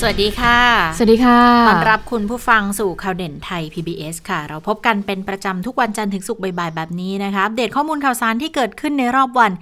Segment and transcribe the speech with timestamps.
[0.00, 0.58] สวัสดีค่ะ
[0.96, 9.52] สวัสดีค่ะ ต้อนรับคุณผู้ฟังสู่ข่าวเด่นไทย PBS ค่ะ เราพบกันเป็นประจำทุกวันจันทร์ถึงศุกร์บ่ายๆแบบนี้นะคะ อัปเดตข้อมูลข่าวสารที่เกิดขึ้นในรอบวัน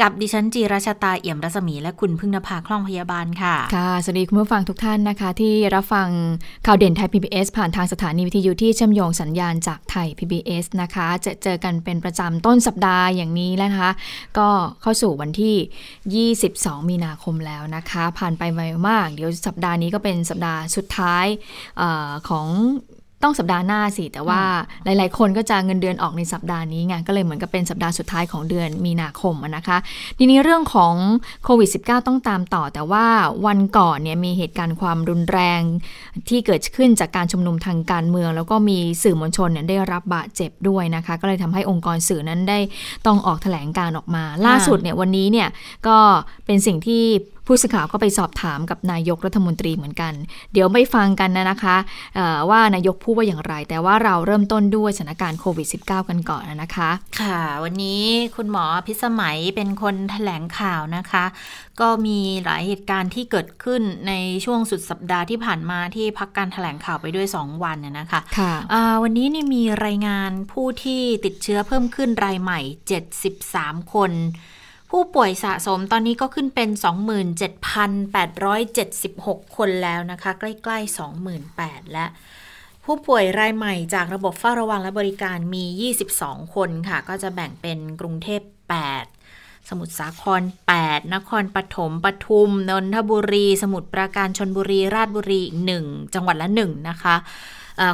[0.00, 6.08] กับดิฉันจีราชาตาเอี่ยมรัศมีและคุณพึ่งนภาคล่องพยาบาลค่ะ ค่ะ สวัสดีคุณผู้ฟังทุกท่านนะคะ ที่รับฟัง
[6.66, 13.90] ข่าวเด่นไทย PBS ผ่านทางสถานีวิทยุที่เชื่อมโยงสัญญาณจากไทย PBS นะคะ จะเจอกันเป็นประจำต้นสัปดาห์อย่างนี้แล้วนะคะ
[14.38, 14.48] ก็
[14.82, 21.26] เข้าสู่วันที่ 22 มีนาคมแล้วนะคะ ผ่านไปไวมาก เดี๋ยวสัปดาห์นี้ก็เป็นสัปดาห์สุดท้าย
[21.78, 22.46] เออของ
[23.26, 24.42] ต้องสัปดาห์หน้าสิ แต่ว่า
[24.84, 29.78] หลาย ๆ คนก็จะเงินเดือนออกในสัปดาห์นี้ไงก็เลยเหมือนกับเป็นสัปดาห์สุดท้ายของเดือนมีนาคมอะนะคะ
[30.18, 30.94] ทีนี้เรื่องของ
[31.44, 33.06] โควิด -19 ต้องตามต่อ แต่ว่า
[33.46, 35.60] วันก่อนเนี่ยมีเหตุการณ์ความรุนแรง
[36.28, 42.58] ที่เกิดขึ้นจากการชุมนุมทางการเมือง แล้วก็มีสื่อมวลชนเนี่ยได้รับบาดเจ็บด้วยนะคะ ก็เลยทำให้องค์กรสื่อนั้นได้
[43.06, 45.48] ต้องออกแถลงการออกมา ล่าสุดเนี่ยวันนี้เนี่ย
[45.88, 45.98] ก็
[46.46, 47.04] เป็นสิ่งที่
[47.46, 50.12] ผู้สื่อข่าวก็ไปสอบถามกับนายกรัฐมนตรีเหมือนกัน
[50.52, 51.76] เดี๋ยวไปฟังกันนะนะคะ
[52.50, 58.02] ว่านายกพูดว่าอย่างไร แต่ว่าเราเริ่มต้นด้วยสถานการณ์โควิด -19 กันก่อนนะคะ ค่ะ วันนี้
[58.36, 61.24] คุณหมอพิสมัยเป็นคนแถลงข่าวนะคะ
[61.80, 64.12] ก็มีหลายเหตุการณ์ที่เกิดขึ้นใน
[64.44, 68.52] ช่วงสุดสัปดาห์ที่ผ่านมาที่พักการแถลงข่าวไปด้วย 2 วันนะคะค่ะ
[69.02, 72.60] วันนี้นี่มีรายงานผู้ที่ติดเชื้อเพิ่มขึ้นรายใหม่
[73.26, 74.12] 73 คน
[74.90, 76.68] ผู้ป่วยสะสมตอนนี้ก็ขึ้นเป็น
[77.92, 80.98] 27,876 คนแล้วนะคะ ใกล้ๆ
[81.40, 82.06] 28,000และ
[82.84, 88.40] ผู้ป่วยรายใหม่จากระบบเฝ้าระวังและบริการมี 22 คนค่ะ ก็จะแบ่งเป็นกรุงเทพ
[89.06, 90.42] 8 สมุทรสาคร
[90.78, 97.16] 8 นครปฐมปทุม นนทบุรี สมุทรปราการชนบุรี ราชบุรีอีกหนึ่งจังหวัดละหนึ่งนะคะ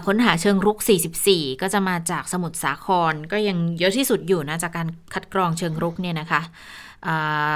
[0.06, 0.78] ค้นหาเชิงรุก
[1.24, 6.40] 44 ก็จะมาจากสมุทรสาคร ก็ยังเยอะที่สุดอยู่นะ จากการคัดกรองเชิงรุกเนี่ยนะคะ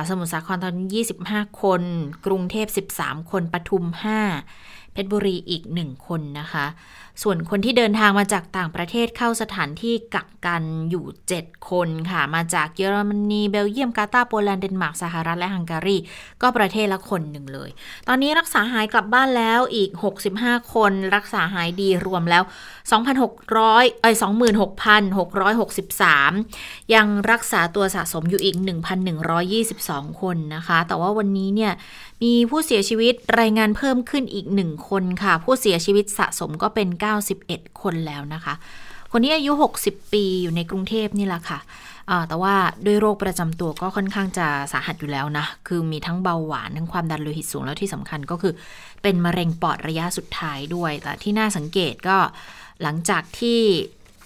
[0.08, 0.88] สมุทรสาครตอนนี้
[1.26, 1.82] 25 คน
[2.26, 2.66] กรุงเทพ
[2.98, 3.84] 13 คน ปทุม
[4.38, 6.66] 5 เพชรบุรีอีก 1 คนนะคะ
[7.22, 11.04] ส่วนคนที่เดินทางมาจากต่างประเทศเข้าสถานที่กักกันอยู่
[11.38, 15.96] 7 คนค่ะ มาจากเยอรมนีเบลเยียมกาตาร์โปแลนด์เดนมาร์กสหรัฐและฮังการี
[16.42, 17.70] ก็ประเทศละคนหนึ่งเลย
[18.08, 19.90] ตอนนี้รักษาหายกลับบ้านแล้วอีก
[20.30, 22.42] 65 คน รักษาหายดีรวมแล้ว
[23.22, 24.14] 2,600เอ้ย
[25.34, 28.56] 26,663 ยังรักษาตัวสะสมอยู่อีก
[29.38, 31.72] 1,122 คนนะคะ แต่ว่าวันนี้เนี่ย
[32.24, 36.88] มีผู้เสียชีวิตรายงานเพิ่มขึ้นอีกหนึ่งคนค่ะ ผู้เสียชีวิตสะสมก็เป็น
[37.34, 38.54] 91 คนแล้วนะคะ
[39.12, 39.52] คนนี้อายุ
[39.82, 41.58] 60 ปีอยู่ในกรุงเทพนี่แหละค่ะ
[42.28, 42.54] แต่ว่า
[42.86, 48.52] ด้วยโรคประจำตัวก็ค่อนข้างจะสาหัสอยู่แล้วนะ คือมีทั้งเบาหวานทั้งความดันโลหิตสูงแล้วที่สำคัญก็คือ
[49.02, 52.16] เป็นมะเร็งปอดระยะสุดท้ายด้วย แต่ที่น่าสังเกตก็
[52.82, 53.60] หลังจากที่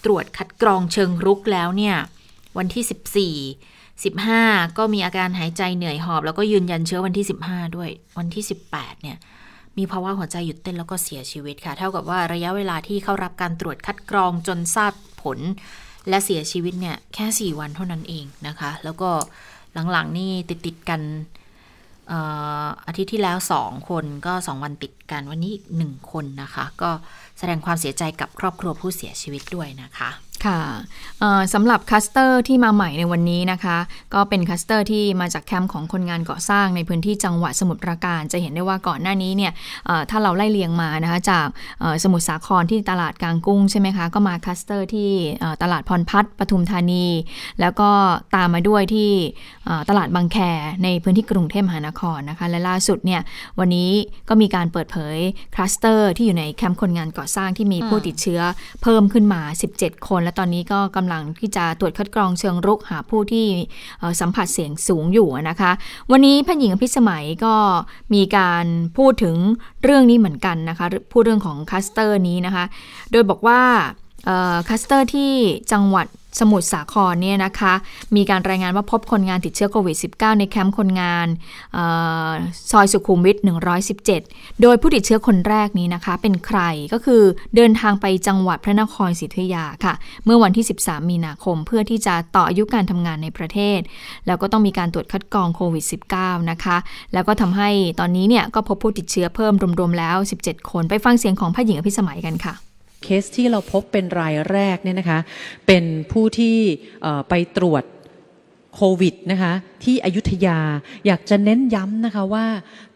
[0.04, 1.96] ตรวจคัดกรองเชิงรุกแล้วเนี่ย
[2.58, 9.16] วันที่ 14 15 ก็มีอาการหายใจเหนื่อยหอบ แล้วก็ยืนยันเชื้อวันที่ 15 ด้วย วันที่ 18 เนี่ย
[9.78, 14.92] มีภาวะหัวใจหยุดเต้นแล้วก็เสียชีวิตค่ะ เท่ากับว่าระยะเวลาที่เข้ารับการตรวจคัดกรองจนทราบ
[15.22, 15.38] ผล
[16.08, 19.10] และเสียชีวิตเนี่ย แค่ 4 วันเท่านั้นเองนะคะ แล้วก็
[19.92, 21.00] หลังๆนี่ติดติดกัน
[22.86, 26.90] อาทิตย์ที่แล้ว 2 คนก็ 2 วันติดกันวันนี้อีกหนึ่งคนนะคะ ก็
[27.38, 30.10] แสดงความเสียใจกับครอบครัวผู้เสียชีวิตด้วยนะคะ
[30.46, 30.60] ค่ะ
[31.54, 33.78] สำหรับคลัสเตอร์ที่มาใหม่ในวันนี้นะคะ
[34.14, 39.52] ก็เป็นคลัสเตอร์ที่มาจากแคมป์ของคนงานก่อสร้างในพื้นที่จังหวัดสมุทรปราการ จะเห็นได้ว่าก่อนหน้านี้เนี่ย
[40.10, 41.46] ถ้าเราไล่เรียงมานะคะจาก
[42.02, 45.10] สมุทรสาครที่ตลาดกลางกุ้งใช่ไหมคะ ก็มาคลัสเตอร์ที่
[45.62, 47.06] ตลาดพรพัฒน์ปทุมธานี
[47.60, 47.90] แล้วก็
[48.36, 49.10] ตามมาด้วยที่
[49.88, 50.38] ตลาดบางแค
[50.84, 53.20] ในพื้นที่กรุงเทพมหานครนะคะและล่าสุดเนี่ย
[53.58, 53.90] วันนี้
[54.28, 55.16] ก็มีการเปิดเผย
[55.56, 58.40] คลัสเตอร์ที่อยู่ในแคมป์คนงานก่อสร้างที่มีผู้ติดเชื้อ
[58.82, 59.40] เพิ่มขึ้นมา
[59.74, 63.46] 17 คนและตอนนี้ก็กำลังที่จะตรวจคัดกรองเชิงรุกหาผู้ที่
[64.20, 65.70] สัมผัสเสี่ยงสูงอยู่นะคะ
[66.10, 67.54] วันนี้แพทย์หญิงอภิสมัยก็
[68.14, 68.66] มีการ
[68.96, 69.36] พูดถึง
[69.82, 72.64] เรื่องนี้เหมือนกันนะคะพูดเรื่องของคลัสเตอร์นี้นะคะ
[73.12, 73.60] โดยบอกว่า
[74.68, 75.32] คลัสเตอร์ที่
[75.72, 76.06] จังหวัด
[76.40, 77.74] สมุทรสาครเนี่ยนะคะ
[78.16, 81.26] มีการรายงานว่าพบคนงานติดเชื้อโควิด -19 ในแคมป์คนงาน
[81.76, 81.78] อ
[82.28, 82.32] อ
[82.70, 83.36] ซอยสุขุมวิท
[83.98, 86.60] 117 โดยผู้ติดเชื้อคนแรกนี้นะคะ เป็นใคร
[86.92, 87.22] ก็คือ
[87.56, 89.94] เดินทางไปจังหวัดพระนครศรีอยุธยาค่ะ
[90.24, 93.80] เมื่อวันที่ 13 มีนาคมเพื่อที่จะต่ออายุการทำงานในประเทศ
[94.26, 95.84] แล้วก็ต้องมีการตรวจคัดกรองโควิด
[96.18, 96.76] -19 นะคะ
[97.12, 97.70] แล้วก็ทำให้
[98.00, 102.67] ตอนนี้เนี่ยก็พบผู้ติดเชื้อเพิ่มรวมๆแล้ว 17 คนไปฟังเสียงของพระหญิงอภิสมัยกันค่ะ
[103.02, 105.20] เคสที่เราพบเป็นรายแรกเนี่ยนะคะ
[105.66, 106.56] เป็นผู้ที่
[107.28, 107.84] ไปตรวจ
[108.74, 109.52] โควิดนะคะ
[109.84, 110.58] ที่อยุธยา
[111.06, 112.46] อยากจะเน้นย้ำนะคะว่า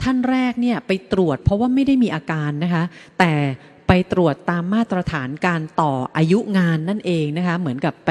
[0.03, 2.83] ท่านแรกเนี่ยไปตรวจเพราะว่าไม่ได้มีอาการนะคะ
[3.19, 3.33] แต่
[3.89, 8.11] ไปตรวจตามมาตรฐานการต่ออายุงานนั่นเองนะคะเหมือนกับไป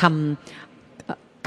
[0.00, 0.67] ทำ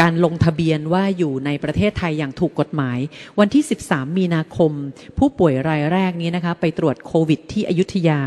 [0.01, 2.99] การลงทะเบียนว่าอยู่ในประเทศไทยอย่างถูกกฎหมาย
[3.39, 4.71] วันที่ 13 มีนาคม
[5.17, 8.21] ผู้ป่วยรายแรกนี้นะคะไปตรวจโควิดที่อยุธยา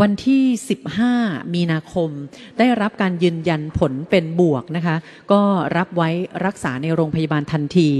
[0.00, 0.42] วันที่
[0.98, 2.10] 15 มีนาคม
[2.58, 4.96] ได้รับการยืนยันผลเป็นบวกนะคะ
[5.32, 5.42] ก็
[5.76, 6.10] รับไว้
[6.44, 7.90] รักษาในโรงพยาบาลทันที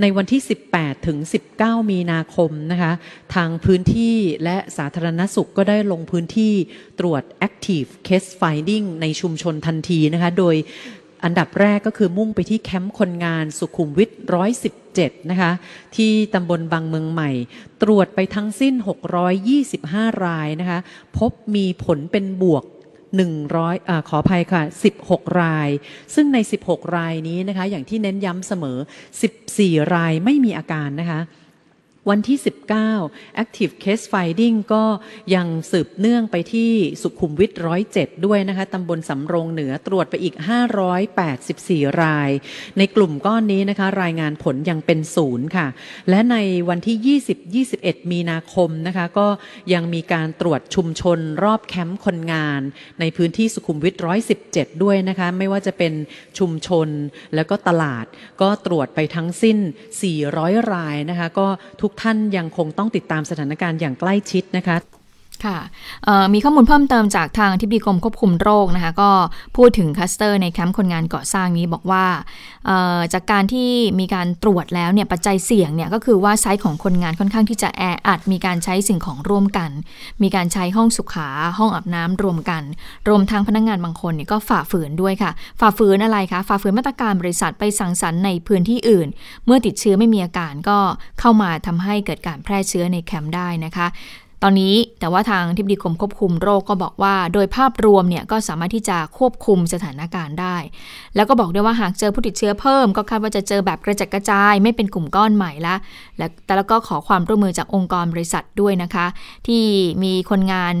[0.00, 0.40] ในวันที่
[0.72, 1.18] 18 ถึง
[1.54, 2.92] 19 มีนาคมนะคะ
[3.34, 6.52] ทางพื้นที่และสาธารณสุขก็ได้ลงพื้นที่
[7.00, 10.56] ตรวจ active case finding ในชุมชนทันทีนะคะโดย
[11.24, 15.52] อันดับแรกก็คือมุ่งไปที่แคมป์คนงานสุขุมวิทร้อยสิบเจ็ดนะคะ
[15.96, 17.30] ที่ตำบลบางเมืองใหม่
[17.82, 18.74] ตรวจไปทั้งสิ้น
[19.48, 20.78] 625 รายนะคะ
[21.18, 22.64] พบมีผลเป็นบวก
[23.26, 24.62] 100อขออภัยค่ะ
[25.02, 25.68] 16 ราย
[26.14, 28.78] ซึ่งใน 16 รายนี้นะคะ อย่างที่เน้นย้ำเสมอ
[29.36, 31.20] 14 รายไม่มีอาการนะคะ
[32.10, 32.38] วันที่
[32.88, 34.84] 19 Active Case Finding ก็
[35.34, 36.70] ยังสืบเนื่องไปที่
[37.02, 40.34] สุขุมวิทร้อยเจ็ดด้วยนะคะตำบลสำโรงเหนือตรวจไปอีก
[41.18, 42.30] 584 ราย
[42.78, 45.66] ในกลุ่มก้อนนี้นะคะรายงานผลยังเป็นศูนย์ค่ะ
[46.10, 46.36] และใน
[46.68, 47.20] วันที่
[47.80, 49.28] 20-21 มีนาคมนะคะก็
[49.72, 52.60] ยังมีการตรวจชุมชนรอบแคมป์คนงาน
[53.00, 55.92] ในพื้นที่สุขุมวิทร้อยสิบเจ็ดด้วยนะคะไม่ว่าจะเป็น
[56.38, 56.88] ชุมชน
[57.34, 58.06] แล้วก็ตลาด
[58.42, 59.58] ก็ตรวจไปทั้งสิ้น
[60.14, 61.48] 400 รายนะคะก็
[61.82, 64.76] ทุกท่านยังคงต้องติดตามสถานการณ์อย่างใกล้ชิดนะคะ
[65.44, 65.58] ค่ะ
[66.34, 69.10] มีข้อมูลเพิ่มเติมจากทางอธิบดีกรมควบคุมโรคนะคะ ก็
[69.56, 72.04] พูดถึงคลัสเตอร์ในแคมป์คนงานก่อสร้างนี้บอกว่า
[73.12, 79.70] จากการที่มีการตรวจแล้วเนี่ยปัจจัยเสี่ยงเนี่ยก็คือว่าไซต์ของคนงานค่อนข้างที่จะแออัด มีการใช้สิ่งของร่วมกัน
[80.22, 81.28] มีการใช้ห้องสุขา
[81.58, 82.62] ห้องอาบน้ำรวมกัน
[83.08, 85.30] รวมทั้งพนักงงานบางคนเนี่ยก็ฝ่าฝืนด้วยค่ะ
[85.60, 89.08] ฝ่าฝืนอะไรคะฝ่าฝืนมาตรการบริษัทไปสังสรรค์ในพื้นที่อื่น
[89.46, 90.78] เมื่อติดเชื้อไม่มีอาการก็
[91.20, 93.86] เข้ามาทำให้เกิดการแพร่เชื้อในแคมป์ได้นะคะ
[94.42, 100.56] ตอนนี้แต่ว่าทางทิบดีกรมควบคุมโรคก็บอกว่า โดยภาพรวมเนี่ยก็สามารถที่จะควบคุมสถานการณ์ได้
[101.16, 105.76] แล้วก็บอกด้วยว่าหากเจอผู้ติดเชื้อเพิ่ม ก็คาดว่าจะเจอแบบกระจัดกระจาย ไม่เป็นกลุ่มก้อนใหม่ละ
[106.18, 109.06] และแต่แล้วก็ขอความร่วมมือจากองค์กรบริษัทด้วยนะคะ
[109.46, 109.64] ที่
[110.04, 110.74] มีคนงาน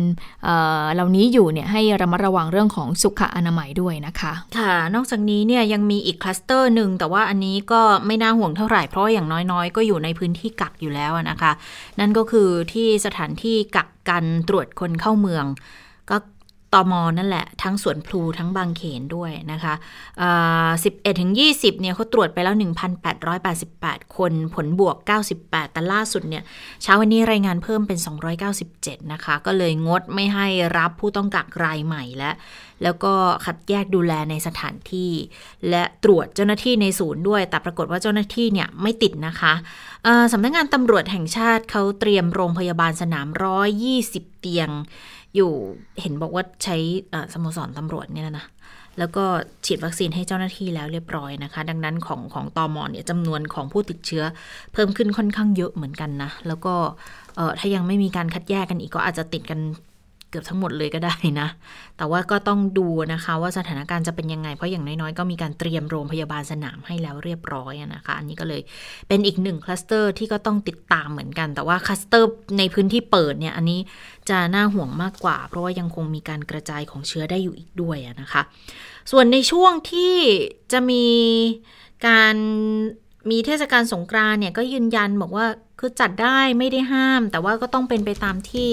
[0.44, 11.52] เเหล่านี้อยู่เนี่ยให้ระมัดระวังเรื่องของสุขอนามัยด้วยนะคะ ค่ะ นอกจากนี้เนี่ยยังมีอีกคลัสเตอร์หนึ่งแต่ว่าอันนี้ก็ไม่น่าห่วงเท่าไหร่เพราะอย่างน้อยๆ ก็อยู่ในพื้นที่กักอยู่แล้วนะคะ
[12.00, 13.45] นั่นก็คือที่สถานที่
[13.76, 15.44] กักกันตรวจคนเข้าเมือง
[16.76, 19.74] ตอมอนั่นแหละ ทั้งสวนพลูทั้งบางเขนด้วยนะคะ
[20.42, 22.54] 11ถึง20เนี่ยเขาตรวจไปแล้ว
[23.34, 24.96] 1,888 คนผลบวก
[25.34, 26.42] 98 แต่ล่าสุดเนี่ย
[26.82, 27.98] เช้าวันนี้รายงานเพิ่มเป็น
[28.54, 30.46] 297 นะคะ ก็เลยงดไม่ให้
[30.78, 32.34] รับผู้ต้องกักรายใหม่แล้ว
[32.82, 33.12] แล้วก็
[33.44, 35.12] คัดแยกดูแลในสถานที่
[35.68, 39.52] และตรวจเจ้าหน้าที่ในศูนย์ด้วย แต่ปรากฏว่าเจ้าหน้าที่เนี่ยไม่ติดนะคะ
[40.32, 43.28] สำนักงงานตำรวจแห่งชาติเขาเตรียมโรงพยาบาลสนาม
[43.84, 44.70] 120 เตียง
[45.36, 45.52] อยู่
[46.00, 46.76] เห็นบอกว่าใช้
[47.32, 48.46] สโมสรตำรวจเนี่ยนะ
[48.98, 49.24] แล้วก็
[49.66, 54.24] ฉีดวัคซีนให้เจ้าหน้าที่แล้วเรียบร้อยนะคะ ดังนั้นของของตอมอเนี่ยจำนวนของผู้ติดเชื้อ
[54.72, 56.74] เพิ่มขึ้นค่อนข้างเยอะเหมือนกันนะ แล้วก็
[57.58, 59.60] ถ้ายังไม่มีการคัดแยกกันอีกก็อาจจะติดกัน
[60.30, 61.48] เกือบทั้งหมดเลยก็ได้นะ
[61.96, 68.62] แต่ว่าก็ต้องดูนะคะ ว่าสถานการณ์จะเป็นยังไง เพราะอย่างน้อยๆ ก็มีการเตรียมโรงพยาบาลสนามให้แล้วเรียบร้อยนะคะ อันนี้ก็เลย
[69.08, 72.28] เป็นอีกหนึ่งคลัสเตอร์ที่ก็ต้องติดตามเหมือนกัน แต่ว่าคลัสเตอร์
[72.58, 73.80] ในพื้นที่เปิดเนี่ย อันนี้
[74.28, 78.42] จะน่าห่วงมากกว่า เพราะว่ายังคงมีการกระจายของเชื้อได้อยู่อีกด้วยนะคะ
[79.10, 80.14] ส่วนในช่วงที่
[80.72, 81.06] จะมี
[82.06, 82.36] การ
[83.30, 85.46] มีเทศกาลสงกรานเนี่ยก็ยืนยันบอกว่า
[85.78, 88.70] คือจัดได้ไม่ได้ห้าม แต่ว่าก็ต้องเป็นไปตามที่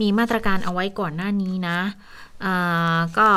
[0.00, 1.78] มีมาตรการเอาไว้ก่อนหน้านี้นะ
[3.18, 3.28] ก็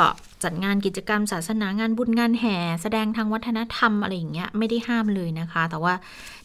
[0.44, 5.94] จัดงานกิจกรรมศาสนางานบุญงานแห่ แสดงทางวัฒนธรรมอะไรอย่างเงี้ยไม่ได้ห้ามเลยนะคะ แต่ว่า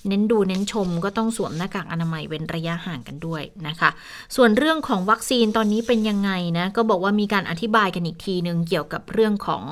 [0.08, 3.90] เน้นดูเน้นชมก็ต้องสวมหน้ากากอนามัยเว้นระยะห่างกันด้วยนะคะ
[4.36, 9.64] ส่วนเรื่องของวัคซีนตอนนี้เป็นยังไงนะ ก็บอกว่ามีการอธิบายกันอีกทีหนึ่งเกี่ยวกับเรื่องของ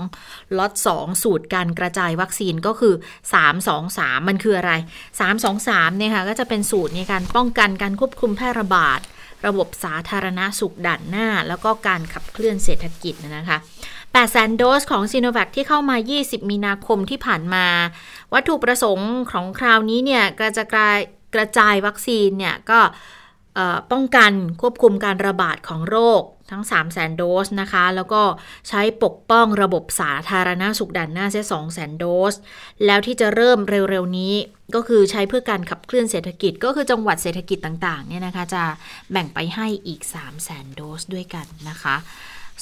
[0.57, 2.93] ล็อต2สูตรการกระจายวัคซีนก็คือ
[3.33, 4.73] 3 2 3 มันคืออะไร
[5.19, 9.01] 3 2 3เนี่ยค่ะก็จะเป็นสูตรในการป้องกันการควบคุมแพร่ระบาด
[9.47, 13.57] ระบบสาธารณาสุขด่านหน้า แล้วก็การขับเคลื่อนเศรษฐกิจนะคะ
[14.13, 17.65] 8แสนโดสของซีโนแวคที่เข้ามา 20 มีนาคมที่ผ่านมา
[18.33, 20.97] วัตถุประสงค์ของคราวนี้เนี่ยกระจาย
[21.35, 22.79] กระจายวัคซีนเนี่ยก็
[23.91, 28.21] ป้องกันควบคุมการระบาดของโรคทั้ง 3 0 0แสนโดสนะคะ แล้วก็
[28.69, 32.33] ใช้ปกป้องระบบสาธารณาสุขด่านหน้าเสีย2 0 0แสนโดส
[32.85, 34.33] แล้วที่จะเริ่มเร็ว ๆ นี้
[34.75, 38.63] ก็คือใช้เพื่อการขับเคลื่อนเศรษฐกิจ ก็คือจังหวัดเศรษฐกิจต่าง ๆ เนี่ยนะคะ จะ
[39.11, 41.95] แบ่งไปให้อีก 3 0 0แสนโดสด้วยกันนะคะ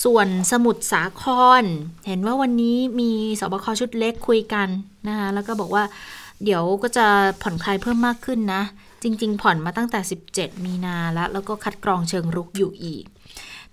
[0.03, 1.23] ส่วนสมุทรสาค
[1.61, 1.63] ร
[2.07, 4.67] เห็นว่าวันนี้มีสบคชุดเล็กคุยกัน
[5.07, 5.83] นะคะแล้วก็บอกว่า
[6.43, 7.07] เดี๋ยวก็จะ
[7.41, 8.61] ผ่อนคลายเพิ่มมากขึ้นนะ
[9.03, 9.99] จริง ๆ ผ่อนมาตั้งแต่
[10.31, 13.05] 17 มีนาแล้ว แล้วก็คัดกรองเชิงรุกอยู่อีก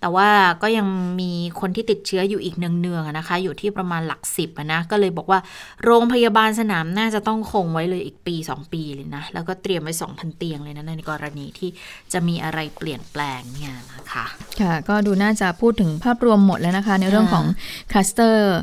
[0.05, 0.31] แต่ว่า
[0.63, 0.87] ก็ยัง
[1.21, 5.39] มีคนที่ติดเชื้ออยู่อีกเนืองๆนะคะ อยู่ที่ประมาณหลักสิบนะ ก็เลยบอกว่า
[5.85, 11.71] โรงพยาบาลสนามน่าจะต้องคงไว้เลยอีกปี 2 ปีเลยนะ แล้วก็เตรียมไว้ 2,000 เตียงเลยนะในกรณีที่
[12.13, 14.25] จะมีอะไรเปลี่ยนแปลงเนี่ยนะคะ
[14.61, 17.45] ค่ะ ก็ดูน่าจะพูดถึงภาพรวมหมดแล้วนะคะ ในเรื่องของ
[17.91, 18.57] คลัสเตอร์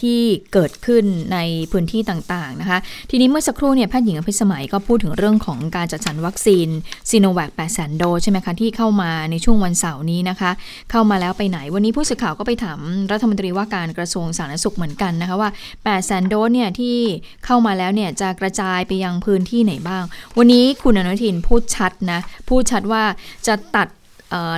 [0.00, 0.20] ที่
[0.52, 1.38] เกิดขึ้นใน
[1.72, 2.78] พื้นที่ต่างๆนะคะ
[3.10, 6.68] ทีนี้เมื่อสักครู่เนี่ยแพทย์หญิงอภิสมัยก็พูดถึงเรื่องของการจัดสรรวัคซีน
[7.10, 10.50] ซิโนแวค8แสนโดสใช่ไหมคะที่เข้ามาในช่วงวันเสาร์นี้นะคะ
[10.90, 12.78] เข้ามาแล้วไปไหน วันนี้ผู้สื่อข่าวก็ไปถาม
[13.12, 16.96] รัฐมนตรีว่าการกระทรวงสาธารณสุขเหมือนกันนะคะว่า8แสนโดสเนี่ยที่
[17.44, 20.02] เข้ามาแล้วเนี่ยจะกระจายไปยังพื้นที่ไหนบ้าง
[20.38, 23.02] วันนี้คุณอนุทินพูดชัดนะพูดชัดว่า
[23.48, 23.88] จะตัด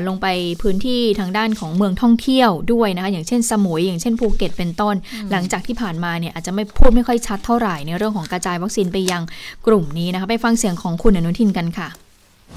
[0.08, 0.26] ลงไป
[0.62, 4.94] พื้นที่ทางด้านของเมืองท่องเที่ยวด้วยนะคะอย่างเช่นสมุยอย่างเช่นภูเก็ตเป็นต้น
[5.30, 9.22] หลังจากที่ผ่านมาเนี่ยอาจจะไม่พูดไม่ค่อยชัดเท่าไหร่ในเรื่องของกระจายวัคซีนไปยัง
[9.66, 11.88] กลุ่มนี้นะคะไปฟังเสียงของคุณอนุทินกันค่ะ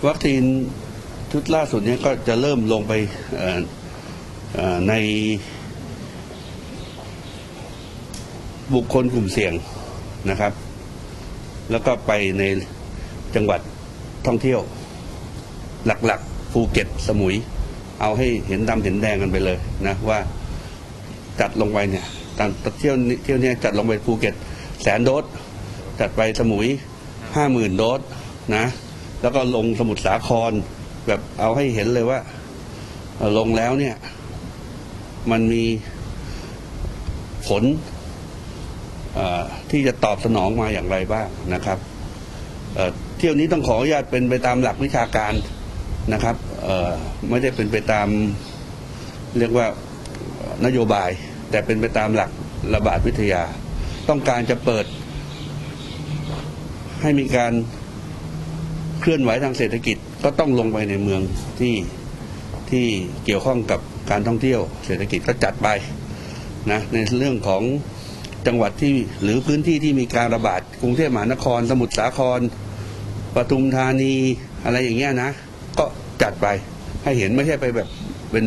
[0.07, 0.43] วัคซีน
[1.31, 2.93] ชุดล่าสุดนี้ก็จะเริ่มลงไป
[4.89, 4.93] ใน
[8.73, 9.53] บุคคลกลุ่มเสี่ยง
[10.29, 10.53] นะครับ
[11.71, 12.43] แล้วก็ไปใน
[13.35, 13.61] จังหวัด
[14.27, 14.59] ท่องเที่ยว
[15.85, 17.35] หลักๆ ภูเก็ตสมุย
[18.01, 19.57] เอาให้เห็นดำเห็นแดงกันไปเลย
[19.87, 20.19] นะว่า
[21.39, 22.05] จัดลงไปเนี่ย
[22.37, 24.35] ตอนเที่ยวเที่ยวนี้จัดลงไปภูเก็ต
[24.81, 25.23] แสนโดส
[25.99, 26.67] จัดไปสมุย
[27.35, 27.99] ห้าหมื่นโดส
[28.55, 28.65] นะ
[29.21, 30.51] แล้วก็ลงสมุทรสาคร
[31.07, 32.19] แบบเอาให้เห็นเลยว่า
[33.37, 33.95] ลงแล้วเนี่ย
[35.31, 35.63] มันมี
[37.47, 37.63] ผล
[39.71, 41.77] ที่จะตอบสนองมาอย่างไรบ้างนะครับ
[43.17, 45.33] เที่ยวนี้ต้องขออนุญาตเป็นไปตามหลักวิชาการ
[46.13, 46.35] นะครับ
[47.29, 48.07] ไม่ได้เป็นไปตาม
[49.37, 49.67] เรียกว่า
[50.65, 51.09] นโยบาย
[51.51, 52.31] แต่เป็นไปตามหลัก
[52.75, 53.43] ระบาดวิทยา
[54.09, 54.85] ต้องการจะเปิด
[57.01, 57.53] ให้มีการ
[59.01, 61.21] เคลื่อนไหวทางเศรษฐกิจ ก็ต้องลงไปในเมือง
[61.59, 61.75] ที่
[62.69, 62.85] ที่
[63.25, 63.79] เกี่ยวข้องกับ
[64.11, 65.69] การท่องเที่ยว เศรษฐกิจก็จัดไป
[66.71, 67.63] นะในเรื่องของ
[68.47, 72.39] จังหวัดที่หรือพื้นที่ที่มีการระบาดกรุงเทพมหานคร สมุทรสาคร
[73.35, 74.13] ปทุมธานี
[74.65, 75.31] อะไรอย่างเงี้ยนะ
[75.77, 75.85] ก็
[76.21, 76.47] จัดไป
[77.03, 77.87] ให้เห็นไม่ใช่ไปแบบ
[78.31, 78.45] เป็น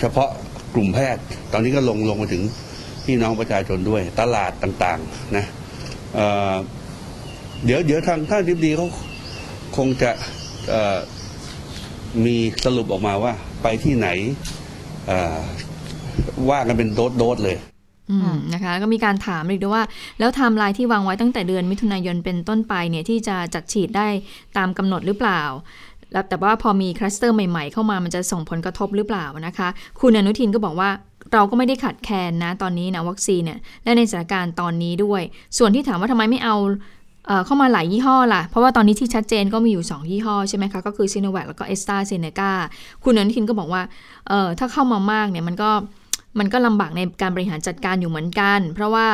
[0.00, 0.30] เฉพาะ
[0.74, 1.22] กลุ่มแพทย์
[1.52, 2.42] ตอนนี้ก็ลงลงมาถึง
[3.04, 5.44] พี่น้องประชาชนด้วยตลาดต่างๆนะ
[6.14, 8.88] เดี๋ยวเดี๋ยวทางท่านอธิบดีเขา
[9.76, 10.10] คงจะ
[12.24, 14.08] มีสรุปออกมาว่า ไปที่ไหน
[16.50, 17.56] ว่ากันเป็นโดสโดสเลย
[18.54, 19.84] นะคะก็มีการถามอีกด้วยว่า
[20.18, 24.08] แล้วไทม์ไลน์ที่วางไว้ตั้งแต่เดือนมิถุนายนเป็นต้นไปเนี่ยที่จะจัดฉีดได้
[24.56, 25.42] ตามกำหนดหรือเปล่า
[26.12, 29.68] แล้วแต่ว่าพอมีคลัสเตอร์ใหม่ๆ เข้ามามันจะส่งผลกระทบหรือเปล่านะคะ
[30.00, 30.90] คุณอนุทินก็บอกว่า
[31.32, 35.22] เราก็ไม่ได้ขาดแคลนนะตอนนี้นะวัคซีนเนี่ยและในสถานการณ์ตอนนี้ด้วย
[35.58, 36.56] ส่วนที่ถามว่าทำไมไม่เอา
[37.46, 42.52] เข้ามาหลายยี่ห้อล่ะ เพราะว่าตอนนี้ที่ชัดเจนก็มีอยู่ 2 ยี่ห้อใช่ไหมคะ ก็คือซิโนแวคแล้วก็แอสตราเซเนกา
[43.04, 43.82] คุณอนุทินก็บอกว่า
[44.28, 45.70] เออถ้าเข้ามามากเนี่ยมันก็
[46.38, 49.08] มันก็ลำบากในการบริหารจัดการอยู่เหมือนกัน เพราะว่า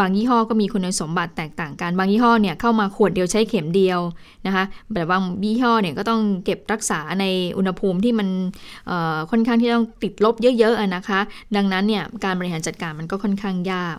[0.00, 4.00] บางยี่ห้อก็มีคุณสมบัติแตกต่างกัน บางยี่ห้อเนี่ยเข้ามาขวดเดียวใช้เข็มเดียว
[4.46, 7.24] นะคะแต่บางยี่ห้อเนี่ยก็ต้องเก็บรักษาใน
[7.56, 8.28] อุณหภูมิที่มัน
[9.30, 11.20] ค่อนข้างที่ต้องติดลบเยอะๆนะคะ
[11.56, 13.96] ดังนั้นเนี่ยการบริหารจัดการมันก็ค่อนข้างยาก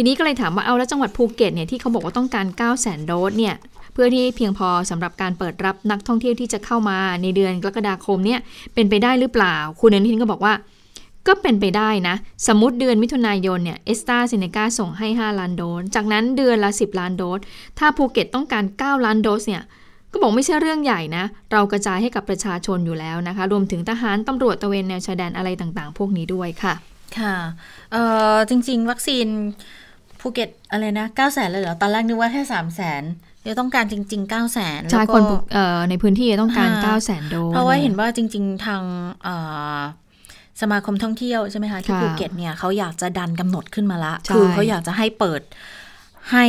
[0.00, 3.54] ทีนี้ก็เลยถามว่าเอาแล้วจังหวัดภูเก็ตเนี่ยที่เขาบอกว่าต้องการ 9 0 0 0 0โดสเนี่ย
[3.92, 8.40] เพื่อที่เพียงพอสำหรับการเปิดรับนักท่องเที่ยวที่จะเข้ามาในเดือนกรกฎาคมเนี่ย
[8.74, 10.54] เป็นไปได้หรือเปล่า คุณอนุทินก็บอกว่า
[11.26, 12.14] ก็เป็นไปได้นะ
[12.48, 17.40] สมมติเดือนมิถุนายนเนี่ยแอสตร้าเซนเนก้าส่งให้ 5 ล้านโดสจากนั้นเดือนละ 10 ล้านโดส
[17.78, 19.62] ถ้าภูเก็ตต้องการ 9 ล้านโดสเนี่ย
[20.12, 26.74] ก็บอกไม่ใช่เรื่องใหญ่นะ เรากระจายให้กับประชาชนอยู่แล้วนะคะ รวมถึงทหารตำรวจตะเวนแนวชายแดนอะไรต่างๆ พวกนี้ด้วยค่ะ
[27.18, 27.36] ค่ะ
[28.50, 29.26] จริง ๆ วัคซีน
[30.20, 33.02] ภูเก็ตอะไรนะเก้าแสนเลยเหรอ ตอนแรกนึกว่าแค่สามแสน
[33.42, 35.22] เดี๋ยวต้องการจริงๆเก้าแสนใช่คน
[35.90, 38.82] ในพื้นที่ต้องการเก้าแสนโดสเพราะว่าเห็นว่าจริง ๆ ทาง
[40.60, 45.42] สมาคมท่องเที่ยวใช่ไหมคะที่ภูเก็ตเนี่ยเขาอยากจะดันกำหนดขึ้นมาละคือเขาอยากจะให้เปิด
[46.32, 46.46] ให้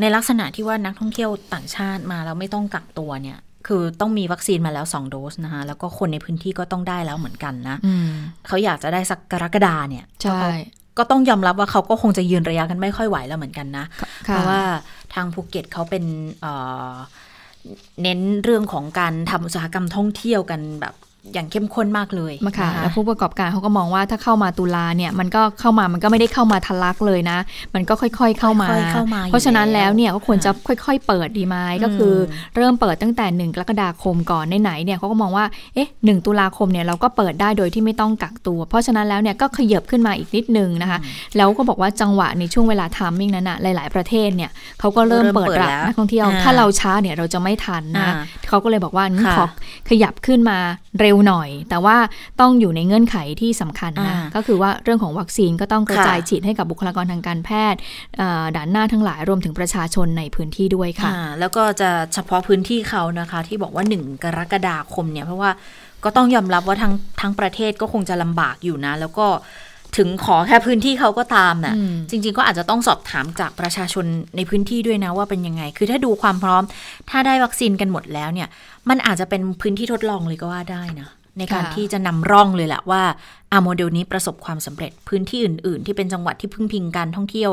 [0.00, 7.76] ในลักษณะที่ว่านักท่องเที่ยวต่างชาติมาแล้วไม่ต้องกักตัวเนี่ย คือต้องมีวัคซีนมาแล้วสองโดสนะคะแล้วก็คนในพื้นที่ก็ต้องได้แล้วเหมือนกันนะ
[8.46, 10.42] เขาอยากจะได้สักกรกฎาเนี่ยใช่
[10.98, 13.84] ก็ต้องยอมรับว่าเขาก็คงจะยืนระยะกันไม่ค่อยไหวแล้วเหมือนกันนะ
[14.24, 14.60] เพราะว่า
[15.14, 16.04] ทางภูเก็ตเขาเป็น
[18.02, 20.94] เน้นเรื่องของการทำอุตสาหกรรมท่องเที่ยวกันแบบ
[21.34, 27.38] อย่างเข้มข้นมากเลยมาค่ะนแล้วผู้ประกอบการเขาก็มองว่าถ้าเข้ามาตุลาเนี่ยมันก็เข้ามามันก็ไม่ได้เข้ามาทะลักเลยนะ
[27.74, 32.18] มันก็ค่อยๆเข้ามาค่อยๆเข้ามาอยู่เพราะฉะนั้นแล้วเนี่ยก็ควรจะค่ะค่อยๆ เปิดดีไหมก็คืออ
[32.56, 40.98] เริ่มเปิดตั้งแต่หนึ่งกรกฎาคมก่อนไหนๆเนี่ยเขาก็มองว่าเอ๊ะหนึ่งตุลาคมเนี่ยเราก็เปิดได้โดยที่ไม่ต้องกักตัว เพราะฉะนั้นแล้วเนี่ยก็ขยับขึ้นมาอีกนิดนึงนะคะ
[41.36, 48.14] แล้วก็บอกว่าจังหวะในช่วงเวลาทามมิ่งนั้นอะหลาย ๆประเทศเนี่ยเขาก็เริ่มเริ่มเปิดเปิดรับแล้วนักท่องเที่ยวอ่าถ้าเราช้าเนี่ยเราจะไม่ทันนะอ่า
[48.48, 49.46] เขาก็เลยบอกว่างั้นค่ะขอ
[49.90, 50.58] ขยับขึ้นมา
[51.00, 51.96] เร็วหน่อย แต่ว่า
[52.40, 57.78] ต้องอยู่ในเงื่อนไขที่สำคัญนะอ่าก็คือว่าเรื่องของวัคซีนก็ต้องกระค่ะจายฉีดให้กับบุคลากรทางการแพทย์
[58.18, 65.50] เอ่อด่านหน้าทั้งหลายรวมถึงประชาชนในพื้นที่ด้วยค่ะอ่าแล้วก็จะเฉพาะพื้นที่เขานะคะ ที่บอกว่าหนึ่งกรกฎาคมเนี่ยเพราะว่า
[66.04, 69.26] ก็ต้องยอมรับว่าทั้งทั้งประเทศก็คงจะลำบากอยู่นะ แล้วก็
[69.96, 74.04] ถึงขอแค่พื้นที่เขาก็ตามน่ะอืมจริง ๆ ก็อาจจะต้องสอบถามจากประชาชน
[74.36, 76.62] ในพื้นที่ด้วยนะว่าเป็นยังไง คือถ้าดูความพร้อม
[77.10, 78.48] ถ้าได้วัคซีนกันหมดแล้วเนี่ย
[78.88, 83.02] มันอาจจะเป็นพื้นที่ทดลองเลยก็ว่าได้นะ ในการค่ะที่จะนำร่องเลยแหละว่า
[83.52, 87.50] อาโมเดลนี้ประสบความสำเร็จพื้นที่อื่น ๆ ที่เป็นจังหวัดที่พึ่งพิงการท่องเที่ยว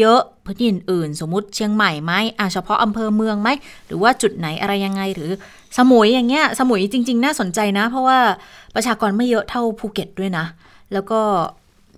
[0.00, 3.48] เยอะๆพื้นที่อื่น ๆ สมมติเชียงใหม่ไหมอะเฉพาะอำเภอเมืองไหม
[3.86, 5.30] หรือว่าจุดไหนอะไรยังไงหรือ
[5.78, 8.18] สมุยอย่างเงี้ยสมุยจริง ๆ น่าสนใจนะ เพราะว่า
[8.74, 10.46] ประชากรไม่เยอะเท่าภูเก็ตด้วยนะ
[10.92, 11.20] แล้วก็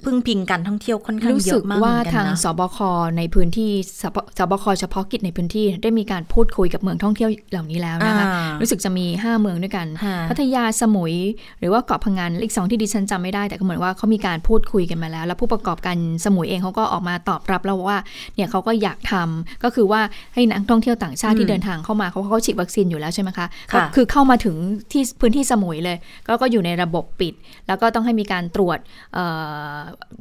[0.05, 2.79] พึ่งพิงการท่องเที่ยวค่อนข้างรู้เยสึอะกมากเหว่ามือนกันทางนะสบค
[3.19, 3.71] ในพื้นที่
[4.03, 11.15] สบสบคเฉพาะกิจในพื้นที่ได้มีการพูดคุยกับเมืองท่องเที่ยวเหล่านี้แล้วนะคะอ่ารู้สึกจะมี 5 เมืองด้วยกันค่ะพัทยาสมุย
[11.61, 17.99] หรือว่าเกาะพังงานอีกสองที่ดิฉันจำไม่ได้แต่ก็เหมือนว่าเขามีการพูดคุยกันมาแล้ว แล้วผู้ประกอบการสมุยเองเขาก็ออกมาตอบรับแล้วว่า
[18.35, 20.01] เนี่ยเขาก็อยากทำก็คือว่า
[20.35, 24.57] ให้นักท่องเที่ยวต่างชาติอืมที่เดินทางเข้ามาเขาเขาฉีดวัคซีนอยู่แล้วใช่ไหมคะค่ะก็คือเข้ามาถึง
[24.93, 27.35] ที่พื้นที่สมุยเลย ก็ก็อยู่ในระบบปิด
[27.69, 28.79] แล้วก็ต้องให้มีการตรวจ
[29.15, 29.25] เอ่
[29.73, 29.75] อ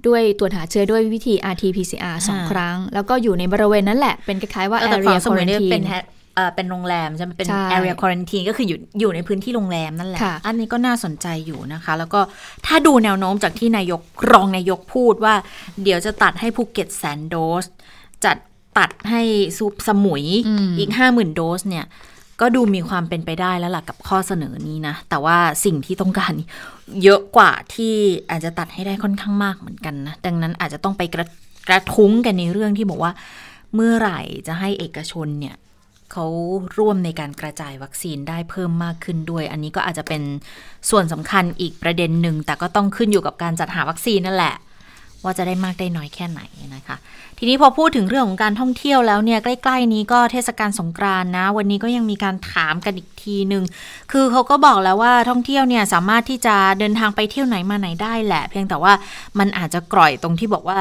[0.08, 5.94] ด้วยตรวจหาเชื้อด้วยวิธี RT-PCR สองอ่าครั้ง แล้วก็อยู่ในบริเวณนั้นแหละ เป็นคล้ายๆว่าเออแต่ฝั่ area งสมุยเนี่ยเป็น quarantine แฮ
[6.36, 12.20] เอ่อเป็นโรงแรมใช่ไหมเป็นใช่ area quarantine ก็คืออยู่อยู่ในพื้นที่โรงแรมนั่นแหละค่ะอันนี้ก็น่าสนใจอยู่นะคะ แล้วก็
[12.66, 15.36] ถ้าดูแนวโน้มจากที่นายกรองนายกพูดว่า
[15.84, 17.66] เดี๋ยวจะตัดให้ภูเก็ตแสนโดส
[18.26, 18.38] จัด
[18.78, 19.22] ตัดให้
[19.58, 21.86] ซุปสมุยอืมอีกห้าหมื่นโดสเนี่ย
[22.42, 26.34] ก็ดูมีความเป็นไปได้แล้วล่ะกับข้อเสนอนี้นะ แต่ว่าสิ่งที่ต้องการ
[27.04, 27.94] เยอะกว่าที่
[28.30, 31.28] อาจจะตัดให้ได้ค่อนข้างมากเหมือนกันนะ ดังนั้นอาจจะต้องไปกระ
[31.68, 33.12] กระทุ้งกันในเรื่องที่บอกว่า
[33.76, 35.56] เมื่อไหร่จะให้เอกชนเนี่ย
[36.12, 36.26] เขา
[36.78, 40.22] ร่วมในการกระจายวัคซีนได้เพิ่มมากขึ้นด้วย อันนี้ก็อาจจะเป็น
[40.90, 44.56] ส่วนสำคัญอีกประเด็นหนึ่ง แต่ก็ต้องขึ้นอยู่กับการจัดหาวัคซีนนั่นแหละ
[45.24, 46.42] ว่าจะได้มากได้น้อยแค่ไหน
[46.76, 46.98] นะคะ
[47.42, 53.64] ทีนี้พอพูดถึงเรื่องของการท่องเที่ยวแล้วเนี่ยใกล้ ๆ นี้ก็เทศกาลสงกรานนะ วันนี้ก็ยังมีการถามกันอีกทีหนึ่ง
[54.12, 58.94] คือเขาก็บอกแล้วว่าท่องเที่ยวเนี่ยสามารถที่จะเดินทางไปเที่ยวไหนมาไหนได้แหละ เพียงแต่ว่า
[59.40, 60.80] มันอาจจะกร่อยตรงที่บอกว่า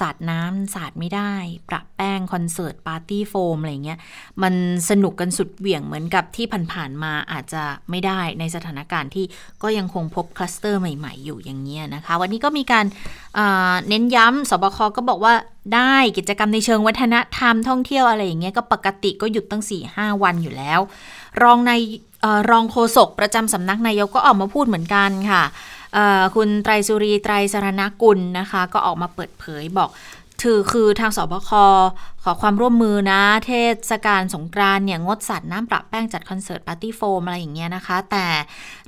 [0.00, 1.32] สาดน้ำสาดไม่ได้
[1.68, 3.98] ประแป้งคอนเสิร์ตปาร์ตี้โฟมอะไรเงี้ย
[4.42, 4.54] มัน
[4.90, 9.24] สนุกกันสุดเหวี่ยงเหมือนกับที่ผ่านๆมาอาจจะไม่ได้ในสถานการณ์ที่
[9.62, 12.86] ก็ยังคงพบคลัสเตอร์ใหม่ ๆ อยู่อย่างเงี้ยนะคะ วันนี้ก็มีการ
[13.88, 15.34] เน้นย้ำศบคก็บอกว่า
[15.74, 19.62] ได้กิจกรรมในเชิงวัฒนธรรมท่องเที่ยวอะไรอย่างเงี้ยก็ปกติก็หยุดตั้ง
[19.92, 20.80] 4-5 วันอยู่แล้ว
[21.42, 21.72] รองใน
[22.24, 25.42] ออรองโฆษกประจำสำนักนายกก็ออกมาพูดเหมือนกันค่ะ
[26.34, 29.90] คุณไตรสุรีไตรสรณกุลนะคะ ก็ออกมาเปิดเผยบอก
[30.42, 31.50] ถือคือทางสบค
[32.22, 33.52] ขอความร่วมมือนะ เท
[33.90, 38.26] ศกาลสงกรานเนี่ยงดสัตว์น้ำประแป้งจัดคอนเสิร์ตปาร์ตี้โฟมอะไรอย่างเงี้ยนะคะ แต่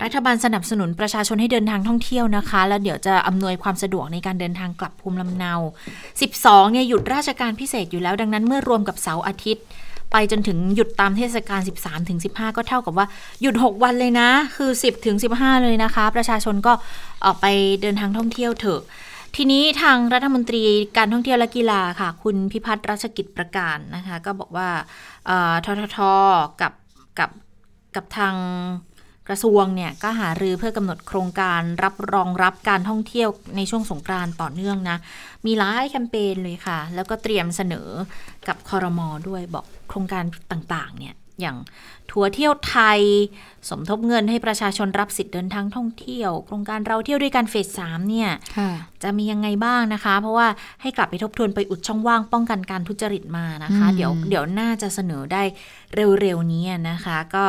[0.02, 5.52] รัฐบาลสนับสนุนประชาชนให้เดินทางท่องเที่ยวนะคะ แล้วเดี๋ยวจะอำนวยความสะดวกในการเดินทางกลับภูมิลำเนา
[6.12, 9.64] 12เนี่ยหยุดราชการพิเศษอยู่แล้วดังนั้นเมื่อรวมกับเสาร์อาทิตย์
[10.18, 13.06] ไปจนถึงหยุดตามเทศกาล 13ถึง15 ก็เท่ากับว่า
[13.42, 16.72] หยุด 6 วันเลยนะ คือ 10ถึง15 เลยนะคะ ประชาชนก็
[17.24, 17.46] ออกไป
[17.82, 18.80] เดินทางท่องเที่ยวเถอะ
[19.36, 20.62] ทีนี้ทางรัฐมนตรี
[20.96, 24.68] การท่องเที่ยวและกีฬาค่ะ คุณพิพัฒน์รัชกิจประการนะคะ ก็บอกว่า
[25.64, 25.98] ททท
[26.60, 26.72] กับ
[27.18, 27.30] กับ
[27.96, 28.34] กับทาง
[29.28, 34.96] กระทรวงเนี่ยก็หารือเพื่อกำหนดโครงการรับรองรับการท่องเที่ยวในช่วงสงกรานต์ต่อเนื่องนะ
[35.46, 37.88] มีหลายแคมเปญเลยค่ะ แล้วก็เตรียมเสนอ
[38.48, 41.56] กับคอรมอด้วยบอกโครงการต่างๆเนี่ย อย่าง
[42.10, 43.00] ทัวร์เที่ยวไทย
[43.68, 48.70] สมทบเงินให้ประชาชนรับสิทธิ์เดินทางท่องเที่ยว โครงการเราเที่ยวด้วยกันเฟสสามเนี่ยค่ะ
[49.02, 50.48] จะมียังไงบ้างนะคะ เพราะว่า
[50.82, 55.42] ให้กลับไปทบทวนไปอุดช่องว่างป้องกันการทุจริตมานะคะอืมเดี๋ยวเดี๋ยวน่าจะเสนอได้
[56.20, 57.44] เร็วๆนี้นะคะ ก็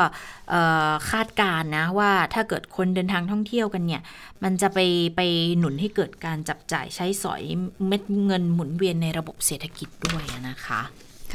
[0.49, 4.01] เอ่อคาดการณ์นะว่าถ้าเกิดคนเดินทางท่องเที่ยวกันเนี่ย
[4.43, 4.79] มันจะไป
[5.15, 5.21] ไป
[5.59, 7.41] หนุนให้เกิดการจับจ่ายใช้สอย
[7.87, 10.81] เม็ดเงินหมุนเวียนในระบบเศรษฐกิจด้วยนะคะ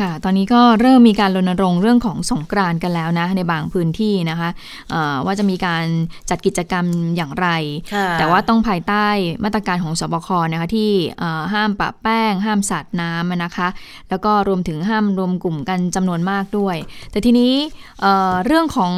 [0.00, 4.50] ค่ะ ตอนนี้ก็เริ่มมีการรณรงค์เรื่องของสงกรานต์กันแล้วนะ ในบางพื้นที่นะคะ
[4.90, 5.85] เอ่อว่าจะมีการ
[6.31, 7.48] จัดกิจกรรมอย่างไร
[7.94, 9.07] ค่ะแต่ว่าต้องภายใต้
[9.44, 13.68] มาตรการของสบคนะคะที่เอ่อห้ามปะแป้ง ห้ามสาดน้ำนะคะ
[14.11, 16.76] แล้วก็รวมถึงห้ามรวมกลุ่มกันจำนวนมากด้วย
[17.11, 17.52] แต่ทีนี้
[18.00, 18.92] เอ่อเรื่องของ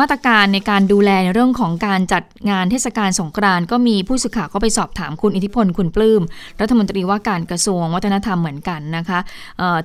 [0.00, 6.22] มาตรการในการดูแลในเรื่องของการจัดงานเทศกาลสงกรานต์ก็มีผู้สื่อข่าวก็ไปสอบถามคุณอิทธิพลคุณปลื้ม
[6.60, 9.18] รัฐมนตรีว่าการกระทรวงวัฒนธรรมเหมือนกันนะคะ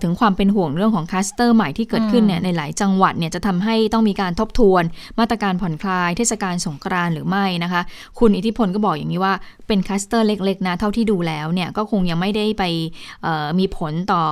[0.04, 4.84] ถึงความเป็นห่วงเรื่องของคลัสเตอร์ใหม่ที่เกิดขึ้นเนี่ยในหลายจังหวัดเนี่ยจะทำให้ต้องมีการทบทวน
[5.20, 7.82] มาตรการผ่อนคลายเทศกาลสงกรานต์หรือไม่นะคะ
[8.20, 9.34] คุณอิทธิพลก็บอกอย่างนี้ว่า
[9.68, 12.64] เป็นคลัสเตอร์เล็กๆนะเท่าที่ดูแล้วเนี่ยก็คงยังไม่ได้ไป
[13.60, 14.24] มีผลต่อ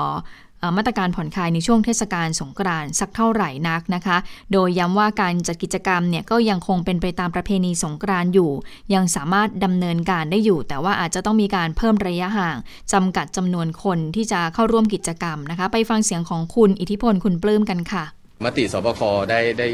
[0.77, 4.17] มาตรการผ่อนคลายในช่วงเทศกาลสงกรานต์สักเท่าไหร่นักนะคะ
[4.53, 8.51] โดยย้ำว่าการจัดกิจกรรมเนี่ยก็ยังคงเป็นไปตามประเพณีสงกรานต์อยู่
[8.93, 12.57] ยังสามารถดำเนินการได้อยู่ แต่ว่าอาจจะต้องมีการเพิ่มระยะห่าง
[12.93, 18.03] จำกัดจำนวนคนที่จะเข้าร่วมกิจกรรมนะคะ ไปฟังเสียงของคุณอิทธิพลคุณปลื้มกันค่ะ
[18.45, 19.67] มติสบคได้ได้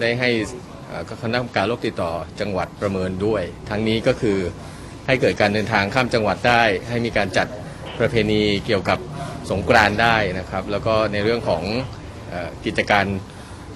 [0.00, 0.30] ได้ให้
[1.22, 4.38] คณะกรรมการโรคติดต่อจังหวัดประเมินด้วย ทั้งนี้ก็คือ
[5.06, 7.46] ให้เกิดการเดินทางข้ามจังหวัดได้ ให้มีการจัด
[7.98, 8.98] ประเพณีเกี่ยวกับ
[9.50, 11.62] สงกรานได้นะครับ แล้วก็ในเรื่องของ
[12.64, 13.04] กิจการ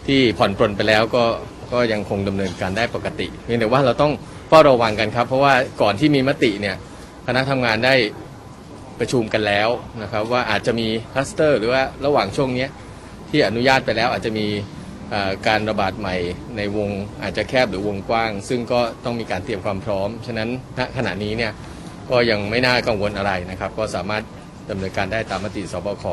[0.06, 1.24] ที่ผ่อนปลนไปแล้วก็
[1.72, 4.12] ก็ยังคงดำเนินการได้ปกติเพียงแต่ว่าเราต้อง
[4.48, 6.76] เฝ้าระวังกันครับ เพราะว่าก่อนที่มีมติเนี่ย
[7.26, 7.94] คณะทำงานได้
[8.98, 9.68] ประชุมกันแล้ว
[10.02, 12.66] นะครับ ว่าอาจจะมีคลัสเตอร์ หรือว่าระหว่างช่วงนี้
[13.30, 14.46] ที่อนุญาตไปแล้วอาจจะมี
[15.46, 16.16] การระบาดใหม่
[16.56, 16.90] ในวง
[17.22, 21.52] อาจจะแคบหรือวงกว้าง ซึ่งก็ต้องมีการเตรียมความพร้อม ฉะนั้นณขณะนี้เนี่ย
[22.10, 24.22] ก็ยังไม่น่ากังวลอะไรนะครับ ก็สามารถ
[24.70, 26.05] ดำเนินการได้ตามมติสบค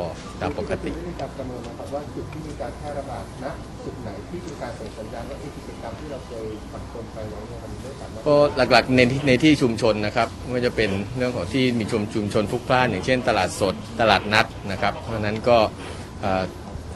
[0.42, 3.52] ตามปกติมีการประเมินนะครับว่าจุดที่มีการแพร่ระบาดนะ
[3.86, 8.36] จุดไหนที่มีการส่งสัญญาณว่ากิจกรรมที่เราเคยผ่อนปลนไปไว้เนี่ยมันไม่สามารถก็
[8.72, 15.58] หลักๆในในที่ชุมชนนะครับไม่ว่าจะเป็นเรื่องของที่มีชุมชุมชนพลุกพล่านอย่างเช่น ตลาดสดตลาดนัดนะครับ เพราะนั้นก็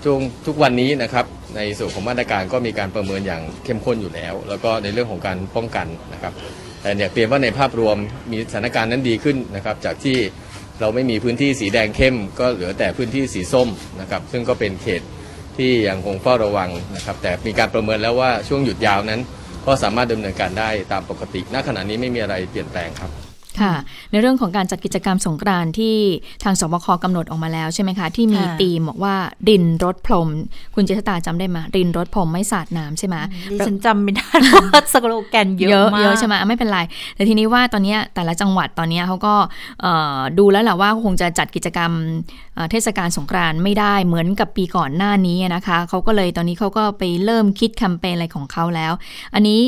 [0.04, 6.34] ช่วงทุกวันนี้นะครับในส่วนของมาตรการก็มีการประเมินอย่างเข้มข้นอยู่แล้ว แล้วก็ในเรื่องของการป้องกันนะครับ
[6.82, 7.98] แต่เนี่ยเปลี่ยนว่าในภาพรวม
[8.32, 10.18] มีสถานการณ์นั้นดีขึ้นนะครับจากที่
[10.82, 13.70] เราไม่มีพื้นที่สีแดงเข้ม ก็เหลือแต่พื้นที่สีส้ม
[14.02, 15.02] นะครับซึ่งก็เป็นเขต
[15.58, 19.22] ที่ยังคงเฝ้าระวังนะครับแต่มีการประเมินแล้วว่าช่วงหยุดยาวนั้น
[19.66, 23.25] ก็สามารถดำเนินการได้ตามปกติณขณะนี้ไม่มีอะไรเปลี่ยนแปลงครับ
[23.62, 23.74] ค่ะ
[24.12, 25.96] ในเรื่องของการจัดกิจกรรมสงกรานที่
[26.44, 29.16] ทางสบคกำหนดออกมาแล้วใช่ไหมคะ ที่มีธีมบอกว่า
[29.50, 30.30] ดินรถพรม
[30.76, 33.16] คุณเจษตาจำได้ไหมดินรถพรมไม่สาดน้ำใช่ไหม
[33.52, 34.30] ดิฉันจำไม่ได้
[34.72, 36.80] เพราะสโลแกนเยอะมากเยอะใช่ไหมไม่เป็นไร
[37.16, 39.34] แต่ทีนี้ว่าตอนนี้แต่ละจังหวัดตอนนี้เขาก็
[40.40, 41.92] ดูแล้วแหละว่าคงจะจัดกิจกรรม
[42.72, 48.94] เทศกาลสงกรานต์ไม่ได้เหมือนกับปีก่อนหน้านี้นะคะเขาก็เลยตอนนี้เขาก็ไปเริ่มคิดแคมเปญอะไรของเขาแล้ว
[49.36, 49.60] อันนี้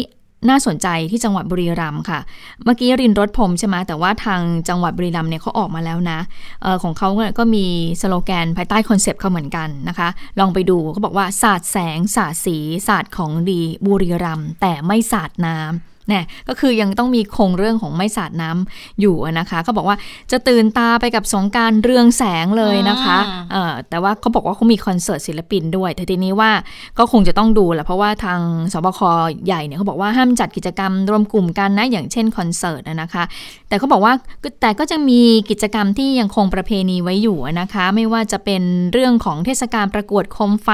[0.50, 2.20] น่าสนใจที่จังหวัดบุรีรัมย์ค่ะ
[2.64, 6.20] เมื่อกี้รินรดพรมใช่ไหมแต่ว่าทางจังหวัดบุรีรัมย์เนี่ยเขาออกมาแล้วนะ
[6.66, 7.66] ออของเขาก็มี
[8.02, 19.98] สโลแกนภายใต้คอนเซปต์เขาเหมือนกันนะคะ ลองไปดูเขาบอกว่าศาสตร์แสงศาสตร์สีศาสตร์ของดีบุรีรัมย์แต่ไม่ศาสตร์น้ำ เนี่ยก็คือยังต้องมีคงเรื่องของไม่สาดน้ำอยู่นะคะก็บอกว่า
[20.32, 23.18] จะตื่นตาไปกับสงการเรืองแสงเลยนะคะ
[23.52, 26.52] เออแต่ว่าเขาบอกว่าเขามีคอนเสิร์ตศิลปินด้วยแต่ทีนี้ว่า
[26.98, 28.40] ก็คงจะต้องดูแหละเพราะว่าทาง
[28.74, 29.00] สบค
[29.46, 33.24] ใหญ่เนี่ยเขาบอกว่าห้ามจัดกิจกรรมรวมกลุ่มกันนะอย่างเช่นคอนเสิร์ตนะคะ
[33.70, 34.14] แต่เขาบอกว่า
[34.62, 40.70] แต่ก็จะมีกิจกรรมที่ยังคงประเพณีไว้อยู่นะคะ ไม่ว่าจะเป็นเรื่องของเทศกาลประกวดโคมไฟ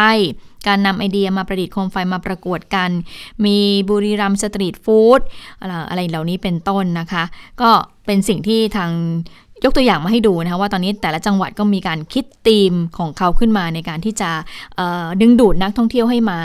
[0.68, 2.90] การนำไอเดียมาประดิษฐ์โคมไฟมาประกวดกัน
[3.46, 3.58] มี
[3.90, 5.20] บุรีรัมสตรีทฟู้ด
[5.90, 7.24] อะไรเหล่านี้เป็นต้นนะคะ
[7.62, 7.70] ก็
[8.06, 8.92] เป็นสิ่งที่ทาง
[9.64, 14.30] ยกตัวอย่างมาให้ดูนะคะว่าตอนนี้แต่ละจังหวัดก็มีการคิดธีมของเขาขึ้นมาในการที่จะ
[15.22, 16.40] ดึงดูดนักท่องเที่ยวให้มา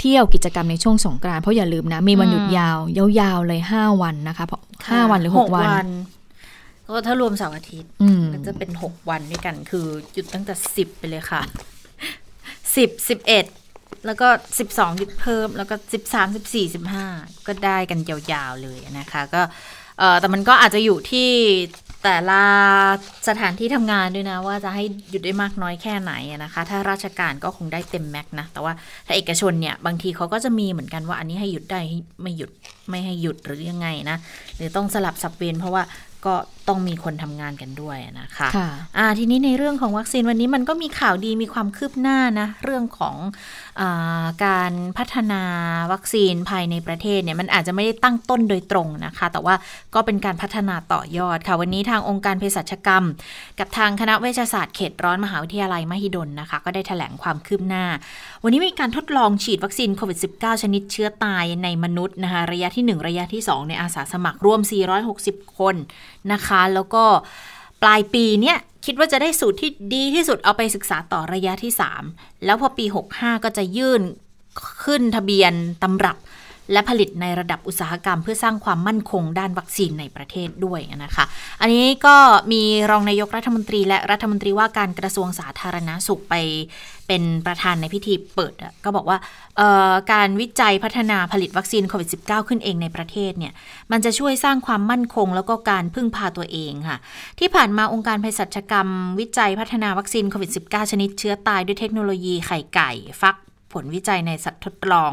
[0.00, 2.78] เที่ยวกิจกรรมในช่วงสงกรานต์เพราะอย่าลืมนะ มีวันหยุดยาว
[3.20, 5.86] ยาวๆเลย 5 วันนะคะเพราะห้าวันหรือ 6 วัน
[6.88, 7.90] ก็ถ้ารวมเสาร์อาทิตย์
[8.32, 11.42] ก็จะเป็น 6 วันด้วยกันคือหยุดตั้งแต่ 10 ไปเลยค่ะ
[12.76, 13.46] สิบสิบเอ็ด
[14.06, 17.06] แล้วก็สิบสองหยุดเพิ่ม แล้วก็สิบสามสิบสี่สิบห้า
[17.46, 19.42] ก็ได้กันยาวๆเลยนะคะ ก็
[19.98, 21.28] เออแต่มันก็อาจจะอยู่ที่
[22.04, 22.42] แต่ละ
[23.28, 26.12] สถานที่ทำงานด้วยนะ ว่าจะให้หยุดได้มากน้อยแค่ไหน
[26.44, 28.72] นะคะ ถ้าราชการก็คงได้เต็มแม็กนะ แต่ว่า
[29.06, 31.80] ถ้าเอกชนเนี่ยบางทีเขาก็จะมีเหมือนกันว่าอันนี้ให้หยุดได้
[32.22, 32.50] ไม่หยุด
[32.90, 34.16] ไม่ให้หยุดหรือยังไงนะ
[34.56, 35.82] หรือต้องสลับสับเวนเพราะว่า
[36.26, 36.34] ก็
[36.68, 43.16] ต้องมีคนทำงานกันด้วยนะคะค่ะอ่าทีนี้ในเรื่องของวัคซีนวันนี้มันก็มีข่าวดีมีความคืบหน้านะ เรื่องของ
[43.80, 43.82] อ
[44.44, 45.42] การพัฒนา
[45.92, 49.54] วัคซีนภายในประเทศเนี่ยมันอาจจะไม่ได้ตั้งต้นโดยตรงนะคะ แต่ว่า
[49.94, 53.04] ก็เป็นการพัฒนาต่อยอดค่ะ วันนี้ทางองค์การเภสัชกรรม
[53.58, 57.84] กับทางคณะเวชศาสตร์เขตร้อนมหาวิทยาลัยมหิดลนะคะ ก็ได้แถลงความคืบหน้า
[58.42, 64.60] วันนี้มีการทดลองฉีดวัคซีนโควิด -19 ชนิดเชื้อตายในมนุษย์นะคะระยะที่ 1 ระยะที่ 2 ในอาสาสมัครรวม
[65.08, 65.76] 460 คน
[66.32, 67.04] นะคะแล้วก็
[67.82, 71.72] ปลายปีเนี้ยคิดว่าจะได้สูตรที่ดีที่สุดเอาไปศึกษาต่อระยะที่
[72.08, 72.84] 3 แล้วพอปี
[73.14, 74.02] 65 ก็จะยื่น
[74.84, 76.16] ขึ้นทะเบียนตำรับ
[76.72, 81.24] และผลิตในระดับอุตสาหกรรม เพื่อสร้างความมั่นคงด้านวัคซีนในประเทศด้วยนะคะ
[81.60, 82.16] อันนี้ก็
[82.52, 86.34] มีรองนายกรัฐมนตรี และรัฐมนตรีว่าการกระทรวงสาธารณาสุขไป
[87.08, 88.54] เป็นประธานในพิธีเปิด
[88.84, 89.18] ก็บอกว่า
[90.12, 93.52] การวิจัยพัฒนาผลิตวัคซีนโควิด -19 ขึ้นเองในประเทศเนี่ย
[93.92, 96.98] มันจะช่วยสร้างความมั่นคง แล้วก็การพึ่งพาตัวเองค่ะ
[97.38, 98.88] ที่ผ่านมาองค์การเภสัชกรรม
[99.20, 103.36] วิจัยพัฒนาวัคซีนโควิด -19 ชนิดเชื้อตายด้วยเทคโนโลยีไข่ไก่ ฟัก
[103.72, 105.12] ผลวิจัยในสัตว์ทดลอง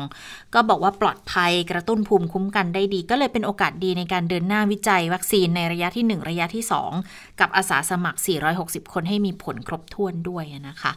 [0.54, 6.63] ก็บอกว่าปลอดภัยกระตุ้นภูมิคุ้มกันได้ดี ก็เลยเป็นโอกาสดีในการเดินหน้าวิจัยวัคซีนในระยะที่ 1 ระยะที่
[7.02, 8.19] 2 กับอาสาสมัคร
[8.56, 10.91] 460 คนให้มีผลครบถ้วนด้วยนะคะ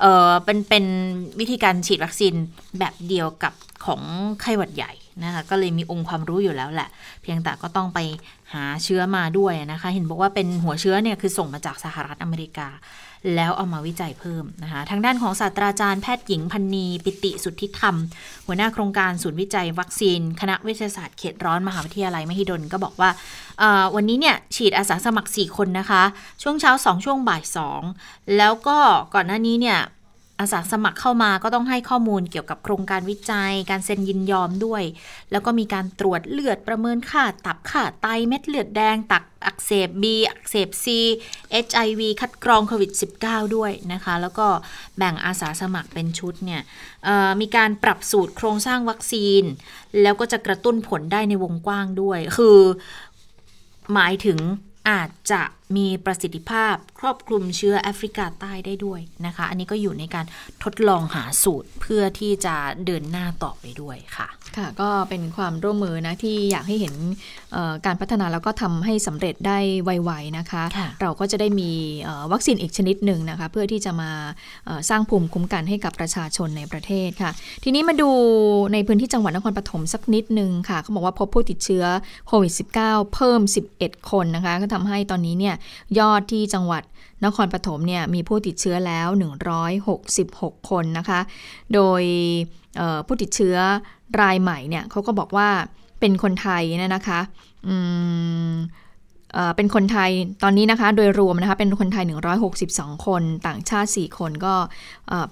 [0.00, 0.84] เออเป็นเป็น
[1.40, 2.34] วิธีการฉีดวัคซีน
[2.78, 3.54] แบบเดียวกับ
[3.86, 4.02] ของ
[4.40, 4.92] ไข้หวัดใหญ่
[5.24, 6.88] นะคะก็เลยมีองค์ความรู้อยู่แล้วแหละ
[7.22, 7.98] เพียงแต่ก็ต้องไป
[8.52, 12.68] หาเชื้อมาด้วยนะคะ เห็นบอกว่าเป็นหัวเชื้อเนี่ยคือส่งมาจากสหรัฐอเมริกา
[13.34, 17.96] แล้วเอามาวิจัยเพิ่มนะคะทางด้านของศาสตราจารย์แพทย์หญิงพันนีปิติสุทธิธรรม
[18.46, 23.10] หัวหน้าโครงการศูนย์วิจัยวัคซีน คณะวิทยาศาสตร์เขตร้อนมหาวิทยาลัยมหิดลก็บอกว่า
[23.94, 26.02] วันนี้เนี่ยฉีดอาสาสมัคร 4 คนนะคะ
[26.42, 27.42] ช่วงเช้า 2 ช่วงบ่าย
[27.88, 28.78] 2 แล้วก็
[29.14, 29.78] ก่อนหน้านี้เนี่ย
[30.40, 34.82] อาสาสมัครเข้ามาก็ต้องให้ข้อมูลเกี่ยวกับโครงการวิจัย การเซ็นยินยอมด้วย
[35.32, 40.86] แล้วก็มีการตรวจเลือดประเมินค่า ตับค่าไตเม็ดเลือดแดง ตักอักเสบ B อักเสบ C
[41.64, 42.92] HIV คัดกรองโควิด
[43.24, 44.46] -19 ด้วยนะคะ แล้วก็
[44.98, 46.62] แบ่งอาสาสมัครเป็นชุดเนี่ย
[47.40, 49.42] มีการปรับสูตรโครงสร้างวัคซีน
[50.02, 52.58] แล้วก็จะกระตุ้นผลได้ในวงกว้างด้วย คือ
[53.94, 54.38] หมายถึง
[54.90, 55.42] อาจจะ
[55.76, 60.26] มีประสิทธิภาพครอบคลุมเชื้อแอฟริกาใต้ได้ด้วยนะคะ อันนี้ก็อยู่ในการ
[60.64, 66.94] ทดลองหาสูตรเพื่อที่จะเดินหน้าต่อไปด้วยค่ะ ค่ะ ก็เป็นความร่วมมือนะที่อยากให้เห็น
[67.86, 71.70] การพัฒนาแล้วก็ทำให้สำเร็จได้ไวๆนะคะคะเราก็จะได้มี
[72.32, 74.10] วัคซีนอีกชนิดหนึ่งนะคะ เพื่อที่จะมา
[74.90, 77.30] สร้างภูมิคุ้มกันให้กับประชาชนในประเทศค่ะ
[77.64, 78.10] ทีนี้มาดู
[78.72, 81.84] ในพื้นที่จังหวัดนครปฐมสักนิดหนึ่งค่ะเขาบอกว่าพบผู้ติดเชื้อ
[82.28, 83.40] โควิด -19 เพิ่ม
[83.74, 85.54] 11 คนนะคะ ก็ทำให้ตอนนี้เนี่ย
[85.98, 86.82] ยอดที่จังหวัด
[87.24, 89.08] นครปฐมเนี่ยมีผู้ติดเชื้อแล้ว
[89.88, 91.20] 166 คนนะคะ
[91.74, 92.02] โดย
[93.06, 93.56] ผู้ติดเชื้อ
[94.20, 95.48] รายใหม่เนี่ยเขาก็บอกว่า
[96.00, 97.20] เป็นคนไทยเนี่ยนะคะ
[99.56, 100.10] เป็นคนไทย
[100.42, 102.04] ตอนนี้นะคะโดยรวมนะคะเป็นคนไทย
[102.54, 104.54] 162 คน ต่างชาติ 4 คนก็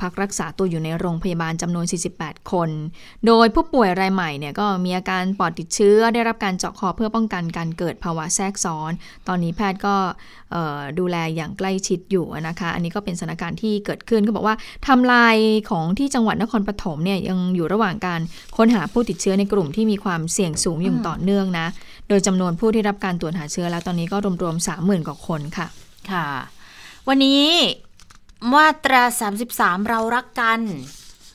[0.03, 1.85] พักรักษาตัวอยู่ในโรงพยาบาลจำนวน
[2.17, 2.71] 48 คน
[3.27, 8.93] โดยผู้ป่วยรายใหม่เนี่ยก็มีอาการปอดติดเชื้อ ได้รับการเจาะคอเพื่อป้องกันการเกิดภาวะแทรกซ้อน
[9.29, 9.97] ตอนนี้แพทย์ก็
[10.99, 14.57] ดูแลอย่างใกล้ชิดอยู่นะคะ อันนี้ก็เป็นสถานการณ์ที่เกิดขึ้นก็บอกว่า
[14.87, 15.37] ทำลาย
[15.71, 18.21] ของที่จังหวัดนครปฐมเนี่ยยังอยู่ระหว่างการ
[18.57, 21.67] ค้นหาผู้ติดเชื้อในกลุ่มที่มีความเสี่ยงสูงอย่างต่อเนื่องนะ
[22.09, 25.67] โดยจำนวนผู้ที่รับการตรวจหาเชื้อแล้วตอนนี้ก็รวมๆสามหมื่นกว่าคนค่ะ
[26.11, 26.29] ค่ะ
[27.09, 27.45] วันนี้
[28.55, 29.03] มาตรา
[29.45, 30.61] 33 เรารักกัน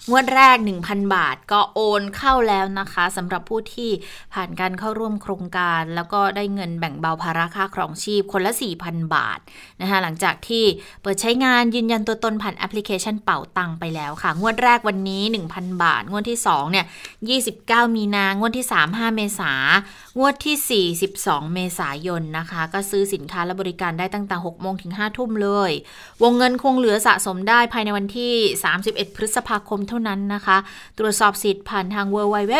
[0.09, 3.89] งวดแรก 1,000 บาทก็โอนเข้าแล้วนะคะสำหรับผู้ที่
[4.33, 8.51] ผ่านการเข้าร่วมโครงการ แล้วก็ได้เงินแบ่งเบาภาระค่าครองชีพคนละ
[8.83, 9.39] 4,000 บาท
[9.81, 10.63] นะคะหลังจากที่
[11.01, 16.85] เปิดใช้งานยืนยันตัวตนผ่านแอปพลิเคชันเป่าตังไปแล้วค่ะ งวดแรกวันนี้ 1,000 บาท งวดที่2เนี่ย
[17.41, 19.53] 29 มีนางวดที่ 3 5 เมษา
[20.19, 25.71] งวดที่42เมษายนนะคะ ก็ซื้อสินค้าและบริการได้ตั้งแต่6โมงถึง5ทุ่มเลย
[26.23, 28.33] วงเงินคงเหลือสะสมได้ภายในวันที่
[28.75, 30.57] 31 พฤษภาคมเท่านั้นนะคะ
[30.99, 32.53] ตรวจสอบสิทธิ์ผ่านทาง www.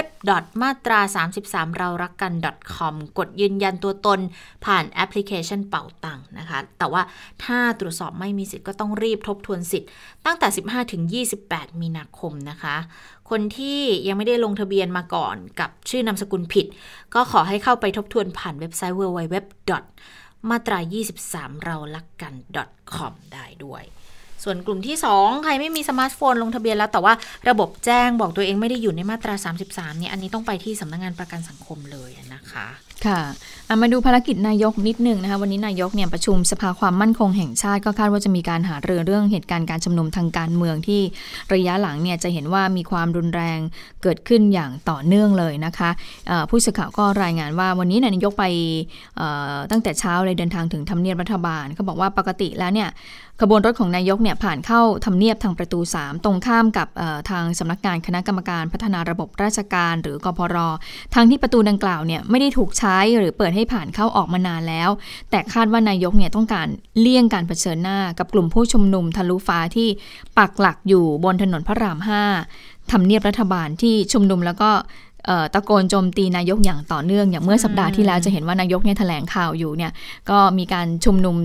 [0.62, 1.00] มาตรา
[1.38, 2.34] 33 เรารักกัน
[2.76, 4.20] .com กดยืนยันตัวตน
[4.66, 7.02] ผ่านแอปพลิเคชันเป่าตังนะคะ แต่ว่า
[7.44, 9.90] ถ้าตรวจสอบไม่มีสิทธิ์ก็ต้องรีบทบทวนสิทธิ์
[10.26, 11.04] ตั้งแต่ 15 ถึง
[11.44, 12.76] 28 มีนาคมนะคะ
[13.30, 16.66] คนที่ยังไม่ได้ลงทะเบียนมาก่อนกับชื่อนามสกุลผิด
[17.14, 19.36] ก็ขอให้เข้าไปทบทวนผ่านเว็บไซต์ www.
[20.50, 20.80] มาตรา
[21.22, 22.34] 23 เราลักกัน
[22.94, 23.84] .com ได้ด้วย
[24.44, 27.14] ส่วนกลุ่มที่ 2 ใครไม่มีสมาร์ทโฟนลงทะเบียนแล้ว แต่ว่า
[27.50, 29.34] ระบบแจ้งบอกตัวเองไม่ได้อยู่ในมาตรา
[29.68, 32.68] 33เนี่ยอันนี้ต้องไปที่สำนักงงานประกันสังคมเลยนะคะ
[33.06, 33.22] ค่ะ
[33.80, 41.02] มาดูภารกิจนายกนิดหนึ่งนะคะวันนี้นายกเนี่ยประชุมสภาความมั่นคงแห่งชาติก็คาดว่าจะมีการหาเรือเรื่องเหตุการณ์การชุมนุมทางการเมืองที่
[41.54, 43.60] ระยะหลังเนี่ยจะเห็นว่ามีความรุนแรง
[44.04, 45.90] เกิดขึ้นอย่างต่อเนื่องเลยนะคะ
[46.50, 48.46] ผู้สื่อข่าวก็รายงานว่าวันนี้นายกไป
[49.72, 52.90] ตั้งแต่เช้าเลยเดินทางถึงทำเนียบรัฐบาลเขาบอกว่าปกติแล้วเนี่ย
[53.44, 56.88] ขบวนรถของนายกเนี่ยผ่านเข้าทำเนียบทางประตู 3 ตรงข้ามกับ
[57.30, 60.58] ทางสำนักงานคณะกรรมการพัฒนาระบบราชการ หรือกพร
[61.16, 64.90] ทางที่ประตูดังกล่าวเนี่ยไม่ได้ถูกใช้หรือเปิดให้ผ่านเข้าออกมานานแล้ว
[65.30, 66.68] แต่คาดว่านายกเนี่ยต้องการ
[67.00, 69.88] เลี่ยงการเผชิญหน้ากับกลุ่มผู้ชุมนุมทะลุฟ้าที่
[70.38, 72.00] ปักหลักอยู่บนถนนพระราม
[72.44, 74.72] 5ทำเนียบรัฐบาลที่ชุมนุมแล้วก็
[75.54, 79.92] ตะโกนโจมตีนายกอย่างต่อเนื่อง อย่างเมื่อสัปดาห์ที่แล้วจะเห็นว่านายกเนี่ยแถลงข่าวอยู่เนี่ย
[80.30, 81.38] ก็มีการชุมนุม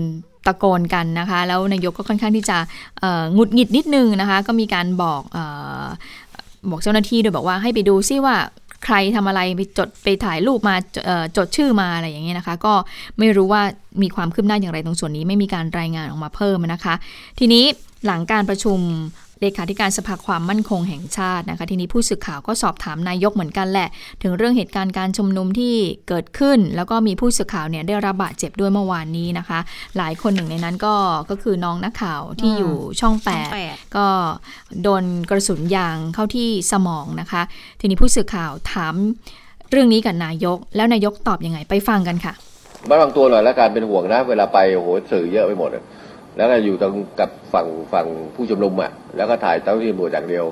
[0.47, 2.57] ตะโกนกันนะคะ แล้วนายกก็ค่อนข้างที่จะ
[3.37, 5.21] งุดหงิดนิดนึงนะคะ ก็มีการบอก
[6.69, 8.35] บอกเจ้าหน้าที่โดยบอกว่าให้ไปดูซิว่า
[8.85, 10.75] ใครทำอะไรไปจดไปถ่ายรูปมา
[11.37, 12.73] จดชื่อมาอะไรอย่างเงี้ยนะคะ ก็
[13.19, 13.61] ไม่รู้ว่า
[14.01, 16.93] มีความคืบหน้าอย่างไรตรงส่วนนี้ ไม่มีการรายงานออกมาเพิ่มนะคะ
[17.39, 17.63] ทีนี้
[18.05, 18.79] หลังการประชุม
[19.41, 23.89] เลขาธิการสภาความมั่นคงแห่งชาตินะคะ ทีนี้ผู้สื่อข่าวก็สอบถามนายกเหมือนกันแหละ
[24.23, 25.75] ถึงเรื่องเหตุการณ์การชุมนุมที่
[26.07, 29.59] เกิดขึ้น แล้วก็มีผู้สื่อข่าวเนี่ยได้รับบาดเจ็บด้วยเมื่อวานนี้นะคะ
[29.97, 30.95] หลายคนหนึ่งในนั้นก็
[31.29, 33.49] ก็คือน้องนักข่าวที่อยู่ช่องแปด
[33.95, 34.07] ก็
[34.83, 37.41] โดนกระสุนยางเข้าที่สมองนะคะ
[37.79, 38.95] ทีนี้ผู้สื่อข่าวถาม
[39.71, 42.33] เรื่องนี้กับนายก แล้วนายกตอบยังไงไปฟังกันค่ะ
[42.89, 45.69] ระวังตัวหน่อยแล้วการเป็นห่วงนะ เวลาไปโอ้โหสื่อเยอะไปหมด
[46.37, 50.45] แล้วก็อยู่ตรงกับฝั่งฝั่งผู้ชุมนุมอะ แล้วก็ถ่ายเจ้าหน้าที่ตำรวจอย่างเดียว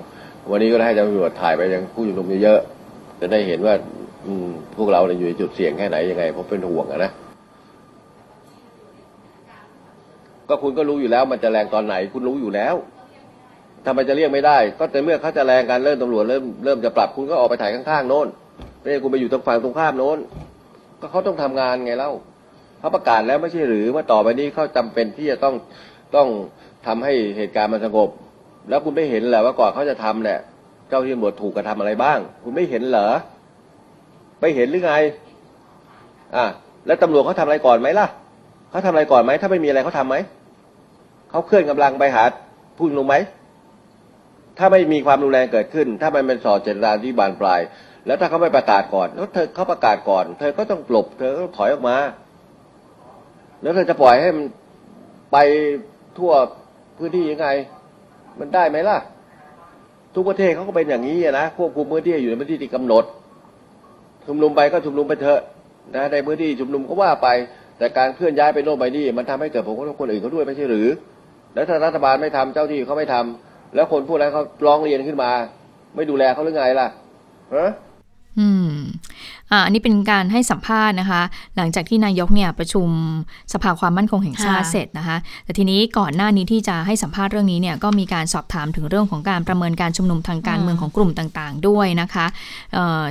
[0.51, 3.73] วันนี้ก็ให้เจ้าหน้าที่ตำรวจถ่ายไปยังผู้ชุมนุมเยอะๆจะได้เห็นว่า
[4.25, 7.11] อืมพวกเราเนี่ยอยู่ในจุดเสี่ยงแค่ไหนยังไงเพราะเป็นห่วงอะนะ
[10.49, 12.75] ก็คุณก็รู้อยู่แล้วมันจะแรงตอนไหนคุณรู้อยู่แล้ว
[13.85, 18.27] ทำไมจะเรียกไม่ได้ ก็แต่เมื่อเขาจะแรงการเริ่มตำรวจเริ่มเริ่มจะปรับคุณก็ออกไปถ่ายข้างๆโน้น
[18.79, 20.17] ไม่ใช่คุณไปอยู่ตรงฝั่งตรงข้ามโน้น
[21.01, 22.11] ก็เขาต้องทำงานไงเล่า
[22.79, 25.55] เขาประกาศแล้วไม่ใช่หรือว่าต่อไปนี้เขาจำเป็นที่จะต้อง
[26.15, 26.27] ต้อง
[26.87, 28.09] ทำให้เหตุการณ์มันสงบ
[28.69, 30.39] แล้วคุณไม่เห็นเหรอว่าก่อนเขาจะทำเนี่ย
[30.89, 33.09] เจ้าที่ตำรวจถูกกระทำอะไรบ้าง คุณไม่เห็นเหรอ
[34.41, 34.93] ไม่เห็นหรือไง
[36.35, 36.45] อะ
[36.85, 38.07] แล้วตำรวจเขาทำอะไรก่อนไหมล่ะ
[38.69, 40.15] เขาทำอะไรก่อนไหมถ้าไม่มีอะไรเขาทำไหม
[41.29, 42.23] เขาเคลื่อนกำลังไปหา
[42.77, 43.15] ผู้ลงไหม
[44.57, 47.61] ถ้าไม่มีความรุนแรงเกิดขึ้น ถ้ามันเป็นสอดเจตนาที่บานปลาย
[48.05, 51.97] แล้วถ้าเขาไม่ประกาศก่อนแล้วเธอเขาประกาศก่อน เธอก็ต้องหลบเธอก็ถอยออกมา
[53.61, 54.45] แล้วเธอจะปล่อยให้มัน
[55.31, 55.37] ไป
[56.17, 56.31] ทั่ว
[56.97, 57.47] พื้นที่ยังไง
[58.39, 58.97] มันได้ไหมล่ะ
[60.15, 63.03] ทุกประเทศเขาก็เป็นอย่างนี้นะควบคุมพื้นที่อยู่ในพื้นที่ที่กำหนด
[64.27, 65.41] ชุมนุมไปก็ชุมนุมไปเถอะ
[65.95, 67.27] นะในพื้นที่ชุมนุมก็ว่าไป
[67.77, 70.87] แต่การเคลื่อนย้ายไปโน่นไปนี่มันทำให้เกิดผลกระทบคนอื่นเขาด้วยไม่ใช่หรือ
[71.53, 75.31] แล้วถ้ารัฐบาลไม่ทำเจ้าที่เขาไม่ทำแล้วคนพวกนั้นเขาร้องเรียนขึ้นมา
[75.95, 76.87] ไม่ดูแลเขาหรือไงล่ะ
[77.55, 77.69] ฮะ
[78.39, 78.71] อืม
[79.65, 81.21] อันนี้เป็นการให้สัมภาษณ์นะคะ
[81.57, 82.87] หลังจากที่นายกเนี่ยประชุม
[83.53, 92.25] สภาความมั่นคงแห่งชาติเสร็จนะคะ แต่ทีนี้ก่อนหน้านี้ที่จะให้สัมภาษณ์เรื่องนี้เนี่ยก็มีการสอบถามถึงเรื่องของการประเมินการชุมนุมทางการเมืองของกลุ่มต่างๆ ด้วยนะคะ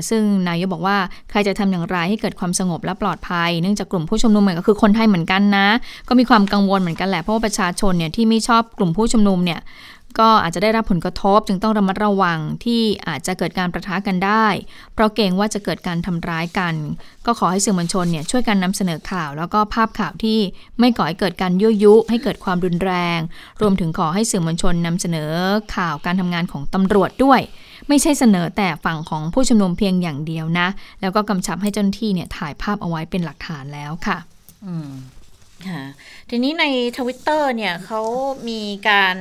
[0.09, 0.97] ซึ่งนายกบอกว่า
[1.31, 5.67] ใครจะทำอย่างไรให้เกิดความสงบและปลอดภัย เนื่องจากกลุ่มผู้ชุมนุมเนี่ยก็คือคนไทยเหมือนกันนะ
[6.09, 9.61] ก็มีความกังวลเหมือนกันแหละเพราะว่าประชาชนเนี่ยที่ไม่ชอบกลุ่มผู้ชุมนุมเนี่ย
[10.19, 14.47] ก็อาจจะได้รับผลกระทบจึงต้องระมัดระวังที่อาจจะเกิดการประทะกันได้
[14.95, 16.75] เพราะเกรงว่าจะเกิดการทำร้ายกัน
[17.27, 20.39] ก็ขอให้สื่อมวลชนเนี่ยช่วยกันนำเสนอข่าว แล้วก็ภาพข่าวที่
[20.79, 23.19] ไม่ก่อให้เกิดการยั่วยุ ให้เกิดความรุนแรง
[23.61, 25.31] รวมถึงขอให้สื่อมวลชนนำเสนอ
[25.77, 27.41] ข่าวการทำงานของตำรวจด้วย
[27.89, 30.69] ไม่ใช่เสนอแต่ฝั่งของผู้ชุมนุมเพียงอย่างเดียวนะ
[31.01, 34.19] แล้วก็กำชับให้เจ้าหน้าที่เนี่ยถ่ายภาพเอาไว้เป็นหลักฐานแล้วค่ะ
[34.67, 35.14] อืมค่ะ
[36.31, 36.65] ทีนี้ใน
[36.99, 38.01] ทวิตเตอร์เนี่ยเขา
[38.49, 39.17] มีการ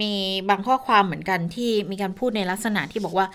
[0.00, 0.12] มี
[0.48, 3.26] บางข้อความเหมือนกันที่มีการพูดในลักษณะที่บอกว่า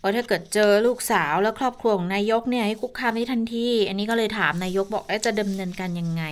[0.00, 6.22] ว่าถ้าเกิดเจอลูกสาวแล้วครอบครัวของนายกเนี่ยให้คุกคามได้ทันที อันนี้ก็เลยถามนายกบอกจะดำเนินการยังไง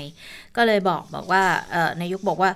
[0.57, 2.51] ก็เลยบอกบอกว่าเออนายกบอกว่า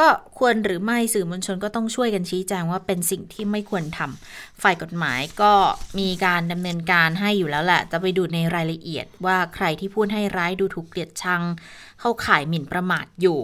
[0.00, 5.52] ก็ควรหรือไม่สื่อมวลชนก็ต้องช่วยกันชี้แจงว่าเป็นสิ่งที่ไม่ควรทำฝ่ายกฎหมายก็
[5.98, 11.42] มีการดำเนินการให้อยู่แล้วแหละ จะไปดูในรายละเอียดว่าใครที่พูดให้ร้ายดูถูกเกลียดชัง
[12.04, 13.40] เข้าข่ายหมิ่นประมาทอยู่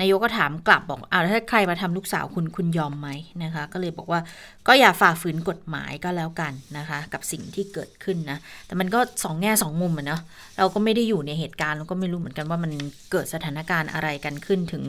[0.00, 3.08] นายกก็ถามกลับบอกอ้าวถ้าใครมาทำลูกสาวคุณคุณยอมไหม
[3.42, 4.20] นะคะ ก็เลยบอกว่า
[4.66, 10.20] ก็อย่าฝ่าฝืนกฎหมายก็แล้วกันนะคะ กับสิ่งที่เกิดขึ้นนะ แต่มันก็สองแง่สองมุมอะเนาะ
[10.58, 12.72] เราก็ไม่ได้อยู่ในเหตุการณ์เราก็ไม่รู้เหมือนกันว่ามัน
[13.10, 14.84] เกิดสถานการณ์อะไรกันขึ้นถึง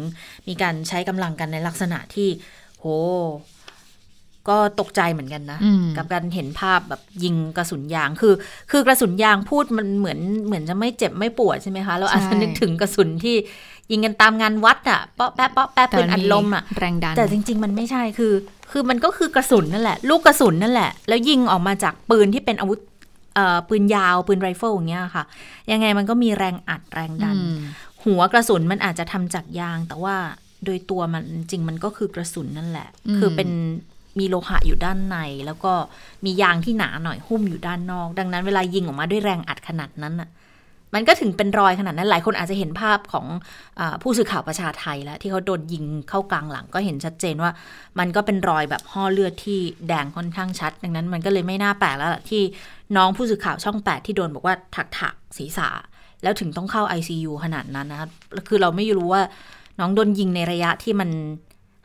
[0.48, 2.30] มีการใช้กำลังกันในลักษณะที่
[2.80, 2.86] โห
[4.50, 5.60] ก็ตกใจเหมือนกันนะ
[5.98, 8.34] กับการเห็นภาพแบบยิงกระสุนยางคือ
[8.72, 13.36] คือกระสุนยางพูดมันเหมือนเหมือนจะไม่เจ็บไม่ปวดใช่ไหมคะเราอาจจะนึกถึงกระสุนที่
[13.92, 18.34] ยิงกันตามงานวัดอะเปาะแป๊ะเปาะแป๊ะปืนอัดลมอะแรงดันแต่จริง ๆ มันไม่ใช่คือ
[18.72, 22.80] คือมันก็คือกระสุนนั่นแหละ ลูกกระสุนนั่นแหละ แล้วยิงออกมาจากปืนที่เป็นอาวุธ
[23.70, 25.24] ปืนยาวปืนไรเฟิลอย่างเงี้ยค่ะ
[25.72, 27.38] ยังไงมันก็มีแรงอัดแรงดัน
[28.04, 30.16] หัวกระสุนมันอาจจะทำจากยาง แต่ว่า
[30.66, 33.50] โดยตัวมันจริงมันก็คือกระสุนนั่นแหละ คือเป็น
[34.20, 35.74] มีโลหะอยู่ด้านใน แล้วก็
[36.26, 40.30] มียางที่หนาหน่อยหุ้มอยู่ด้านนอก ดังนั้นเวลายิงออกมาด้วยแรงอัดขนาดนั้นอะ
[40.96, 43.26] มันก็ถึงเป็นรอยขนาดนั้น หลายคนอาจจะเห็นภาพของ
[43.80, 47.52] อผู้สื่อข่าวประชาไทยแล้ว ที่เขาโดนยิงเข้ากลางหลังก็เห็นชัดเจนว่า
[48.00, 52.42] มันก็เป็นรอยแบบห้อเลือดที่แดงค่อนข้างชัด ดังนั้นมันก็เลยไม่น่าแปลกแล้วที่
[52.98, 55.70] น้องผู้สื่อข่าวช่องแปดที่โดนบอกว่าถักถักศีรษะ
[56.24, 58.10] แล้วถึงต้องเข้า ICU ขนาดนั้นนะครับ
[58.48, 59.22] คือเราไม่รู้ว่า
[59.80, 61.10] น้องโดนยิงในระยะที่มัน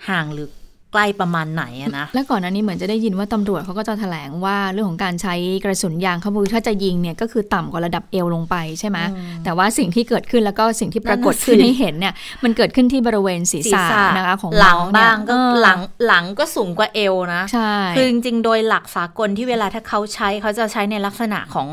[0.08, 0.48] ห่างหรือ
[0.94, 8.98] ใกล้ประมาณไหนอะนะ และก่อนหน้านี้เหมือนจะได้ยินว่าตำรวจเขาก็จะแถลงว่าเรื่องของการใช้กระสุนยางเขาคือถ้าจะยิงเนี่ยก็คือต่ำกว่าระดับเอวลงไปใช่ไหม
[9.44, 12.14] แต่ว่าสิ่งที่เกิดขึ้นแล้วก็สิ่งที่ปรากฏนั่นน่ะสิขึ้นให้เห็นเนี่ย
[12.44, 13.80] มันเกิดขึ้นที่บริเวณศีรษะ
[14.16, 21.68] นะคะของหลังน้อเนี่ยบ้างก็เออหลังหลังก็สูงกว่าเอวนะใช่คือจริงๆโดยหลักสากลที่เวลาถ้าเขาใช้เขาจะใช้ในลักษณะของ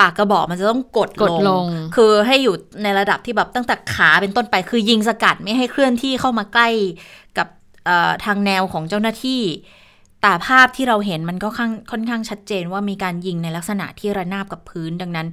[0.00, 1.64] ปากกระบอกมันจะต้องกดกดลง
[1.96, 6.68] คือให้อยู่ในระดับที่แบบตั้งแต่ขาเป็นต้นไป คือยิงสกัดไม่ให้เคลื่อนที่เข้ามาใกล้
[7.38, 7.61] กับเอ่อ
[8.24, 9.42] ทางแนวของเจ้าหน้าที่
[10.22, 15.28] แต่ภาพที่เราเห็นมันก็ค่อนค่อนข้างชัดเจนว่ามีการยิงในลักษณะที่ระนาบกับพื้นดังนั้น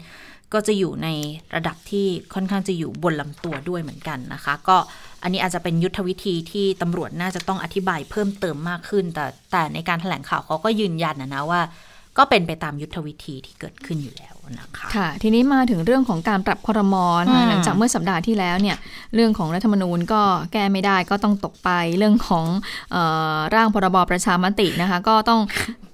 [0.53, 1.07] ก็จะอยู่ใน
[1.55, 4.77] ระดับที่ค่อนข้างจะอยู่บนลำตัวด้วยเหมือนกันนะคะ ก็
[5.23, 11.61] อันนี้อาจจะเป็นยุทธวิธีที่ตำรวจน่าจะต้องอธิบายเพิ่มเติมมากขึ้น แต่แต่ในการแถลงข่าวเขาก็ยืนยันนะนะว่า
[12.17, 18.77] ก็เป็นไปตามยุทธวิธีที่เกิดขึ้นอยู่แล้ว นะคะค่ะ ทีนี้มาถึงเรื่องของการปรับครมนะอืคะมหลังจากเมื่อสัปดาห์ที่แล้วเนี่ย
[19.15, 20.21] เรื่องของรัฐธรรมนูญก็
[20.53, 22.45] แก้ไม่ได้ก็ต้องตกไปเรื่องของ
[22.91, 22.97] เอ
[23.33, 25.39] อร่างพรบประชามตินะคะ ก็ต้อง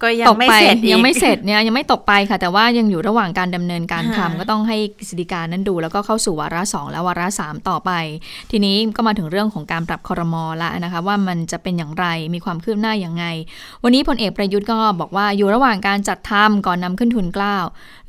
[0.03, 7.91] ก็ยังตกไม่ไปเสร็จอีกยังไม่เสร็จเนี่ยยังไม่ตกไปค่ะ แต่ว่ายังอยู่ระหว่างการดำเนินการทำค่ะก็ต้องให้กฤษฎีการนั้นดู แล้วก็เข้าสู่วาระสองและวาระสามต่อไป
[8.51, 13.25] ทีนี้ก็มาถึงเรื่องของการปรับครมละนะคะ ว่ามันจะเป็นอย่างไรมีความคืบหน้าอย่างไง
[13.83, 17.55] วันนี้พลเอกประยุทธ์ก็บอกว่าอยู่ระหว่างการจัดทำก่อนนำขึ้นทุนเกล้า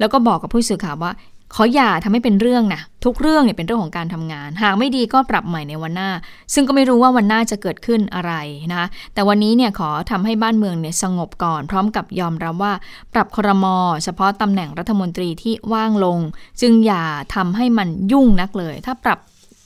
[0.01, 1.13] แล้วก็บอกกับผู้สื่อข่าวว่า
[1.55, 6.11] ขออย่าทำให้เป็นเรื่องนะทุกเรื่องเนี่ยเป็นเรื่องของการทำงาน หากไม่ดีก็ปรับใหม่ในวันหน้า
[6.55, 8.33] ซึ่งก็ไม่รู้ว่าวันหน้าจะเกิดขึ้นอะไร
[8.71, 12.73] นะคะแต่วันนี้เนี่ยขอทำให้บ้านเมืองเนี่ยสงบก่อน พร้อมกับยอมรับว่า
[13.15, 16.19] ปรับครมอเฉพาะตำแหน่งรัฐมนตรีที่ว่างลง
[16.61, 19.21] จึงอย่าทำให้มันยุ่งนักเลย ถ้าปรับ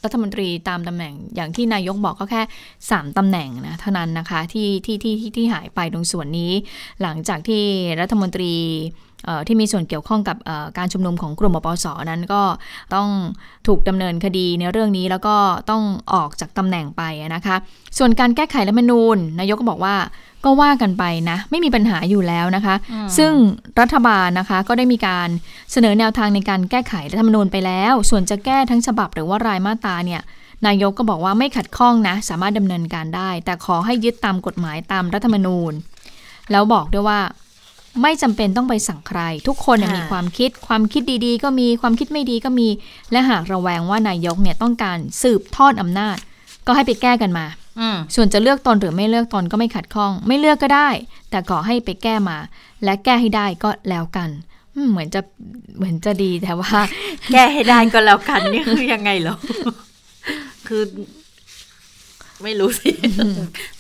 [0.05, 2.43] รัฐมนตรีตามตำแหน่งอย่างที่นายกบอกก็แค่
[2.81, 6.53] 3ตำแหน่งนะเท่านั้นนะคะที่ที่ที่ที่ที่หายไปตรงส่วนนี้
[7.03, 7.63] หลังจากที่
[8.01, 8.55] รัฐมนตรี
[9.47, 12.43] ที่มีส่วนเกี่ยวข้องกับเอ่อการชุมนุมของกลุ่มปปสนั้นก็
[12.95, 13.09] ต้อง
[13.67, 15.37] ถูกดำเนินคดีในเรื่องนี้แล้วก็
[15.71, 17.03] ต้องออกจากตำแหน่งไป
[17.35, 17.57] นะคะ
[17.99, 19.97] ส่วนการแก้ไขรัฐธรรมนูญนายกก็บอกว่า
[20.45, 22.75] ก็ว่ากันไปนะ ไม่มีปัญหาอยู่แล้วนะคะ
[23.19, 23.33] ซึ่ง
[23.81, 25.29] รัฐบาลนะคะก็ได้มีการ
[25.73, 30.23] เสนอแนวทางในการแก้ไขรัฐธรรมนูญไปแล้ว ส่วนจะแก้ทั้งฉบับหรือว่ารายมาตราเนี่ย
[30.67, 35.73] นายกก็บอกว่าไม่ขัดข้องนะ สามารถดำเนินการได้ แต่ขอให้ยึดตามกฎหมายตามรัฐธรรมนูญ
[36.51, 37.21] แล้วบอกด้วยว่า
[38.03, 42.69] ไม่จำเป็นต้องไปสั่งใคร ทุกคนน่ะค่ะมีความคิดความคิดดีๆ ก็มีความคิดไม่ดีก็มี
[43.13, 46.17] และหากระแวงว่านายกเนี่ยต้องการสืบทอดอำนาจ
[46.67, 47.47] ก็ให้ไปแก้กันมา
[47.81, 50.89] อืมส่วนจะเลือกตนหรือไม่เลือกตนก็ไม่ขัดข้อง ไม่เลือกก็ได้
[51.31, 52.39] แต่ขอให้ไปแก้มา
[52.85, 54.29] และแก้ให้ได้ก็แล้วกัน
[54.75, 55.21] อืมเหมือนจะ
[55.77, 56.73] เหมือนจะดีแต่ว่า
[57.33, 59.37] แก้ให้ได้ก็แล้วกันนี่คือยังไงเหรอ
[60.67, 60.83] คือ
[62.45, 62.91] ไม่รู้สิ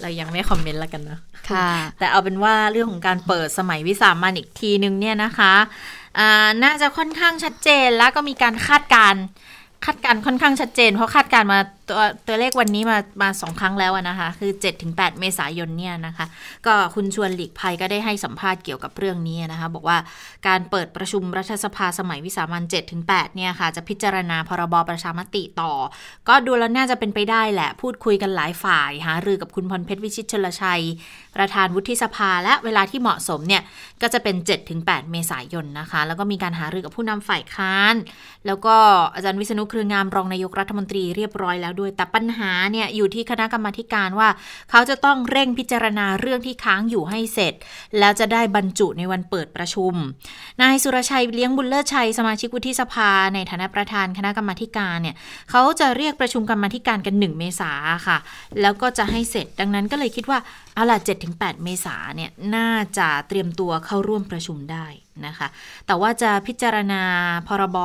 [0.00, 1.18] เรายังไม่คอมเมนต์แล้วกันนะ
[1.50, 5.54] ค่ะ แต่เอาเป็นว่าเรื่องของการเปิดสมัยวิสามันอีกทีนึงเนี่ยนะคะ
[6.18, 9.22] อ่าน่าจะค่อนข้างชัดเจนแล้วก็มีการคาดการณ์
[9.84, 11.60] คาดการณ์ค่อนข้างชัดเจน เพราะคาดการณ์มา
[11.90, 14.52] ตัวตัวเลขวันนี้มามาสองครั้งแล้วนะคะ คือ
[14.86, 16.26] 7-8เมษายนเนี่ยนะคะ
[16.66, 19.98] ก็คุณชวนหลีกภัยก็ได้ให้สัมภาษณ์เกี่ยวกับเรื่องนี้นะคะ บอกว่า
[20.48, 22.62] การเปิดประชุมรัฐสภาสมัยวิสามัน
[22.98, 25.72] 7-8เนี่ยค่ะ จะพิจารณาพรบประชามติต่อ
[26.28, 30.82] ก็ดูแล้วน่าจะเป็นไปได้แหละ พูดคุยกันหลายฝ่ายหารือกับคุณพรเพชรวิชิตชลชัย
[31.36, 33.62] ประธานวุฒิสภาและเวลาที่เหมาะสมเนี่ย
[34.02, 34.36] ก็จะเป็น
[34.74, 37.94] 7-8 เมษายนนะคะ แล้วก็มีการหารือกับผู้นำฝ่ายค้าน
[38.46, 38.76] แล้วก็
[39.14, 44.28] อาจารย์วิษณุเครืองามรองนายกรัฐมนตรีเรียบร้อยแล้วด้วยแต่ปัญหาเนี่ยอยู่ที่คณะกรรมาการว่า
[44.70, 47.54] เขาจะต้องเร่งพิจารณาเรื่องที่ค้างอยู่ให้เสร็จ
[47.98, 49.94] แล้วจะได้บรรจุในวันเปิดประชุม
[50.62, 55.16] นายสุรชัยเลี้ยงบุญเลิศชัยสมาชิกวุฒิสภา ในฐานะประธานคณะกรรมาการเนี่ย
[55.50, 57.72] เขาจะเรียกประชุมกรรมาการกัน 1 เมษา
[58.06, 58.18] ค่ะ
[58.60, 60.38] แล้วก็จะให้เสร็จดังนั้นก็เลยคิดว่า
[60.74, 60.98] เอาล่ะ
[61.30, 64.86] 7-8 เมษาเนี่ยน่าจะเตรียมตัวเข้าร่วมประชุมได้
[65.26, 65.48] นะคะ
[65.86, 67.02] แต่ว่าจะพิจารณา
[67.48, 67.78] พรบ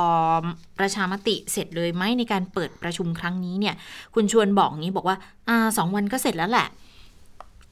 [0.78, 3.74] ประชามติเสร็จเลยไหมในการเปิดประชุมครั้งนี้เนี่ย
[4.14, 5.16] คุณชวนบอกงี้บอกว่า
[5.48, 6.68] อ่าสองวันก็เสร็จแล้วแหละ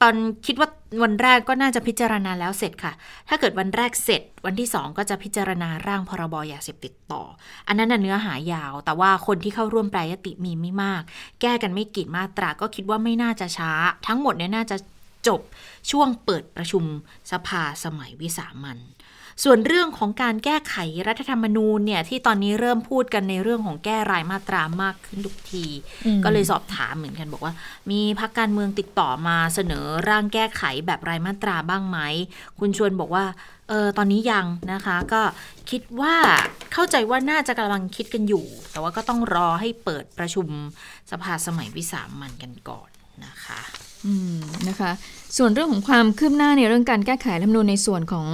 [0.01, 0.69] ตอนคิดว่า
[1.03, 2.93] วันแรกก็น่าจะพิจารณาแล้วเสร็จค่ะ
[3.29, 7.21] ถ้าเกิดวันแรกเสร็จ วันที่สองก็จะพิจารณาร่างพรบยาเสพติดต่อ
[7.67, 11.01] อันนั้นเนื้อหายาว แต่ว่าคนที่เข้าร่วมแปรยติมีไม่มาก
[11.41, 13.71] แก้กันไม่กี่มาตราก็คิดว่าไม่น่าจะช้า
[14.07, 14.77] ทั้งหมดเนี่ยน่าจะ
[15.27, 15.41] จบ
[15.91, 16.83] ช่วงเปิดประชุม
[17.31, 18.79] สภาสมัยวิสามัน
[19.43, 20.75] ส่วนเรื่องของการแก้ไข
[21.07, 25.65] รัฐธรรมนูญเนี่ยที่ตอนนี้เริ่มพูดกันในเรื่องของแก้รายมาตรามากขึ้นทุกที
[26.05, 27.53] อืมก็เลยสอบถามเหมือนกันบอกว่า
[27.91, 31.99] มีพักการเมืองติดต่อมาเสนอร่างแก้ไขแบบรายมาตราบ้างไหม
[32.59, 33.25] คุณชวนบอกว่า
[33.69, 35.21] เออตอนนี้ยังนะคะก็
[35.69, 36.15] คิดว่า
[36.73, 40.47] เข้าใจว่าน่าจะกำลังคิดกันอยู่ แต่ว่าก็ต้องรอให้เปิดประชุม
[41.11, 42.89] สภาสมัยวิสามันกันก่อน
[43.25, 43.84] นะคะอืม
[44.69, 44.91] นะคะ
[45.37, 48.27] ส่วนเรื่องของความคืบหน้าในเรื่องการแก้ไขรัฐมนูญในส่วนของ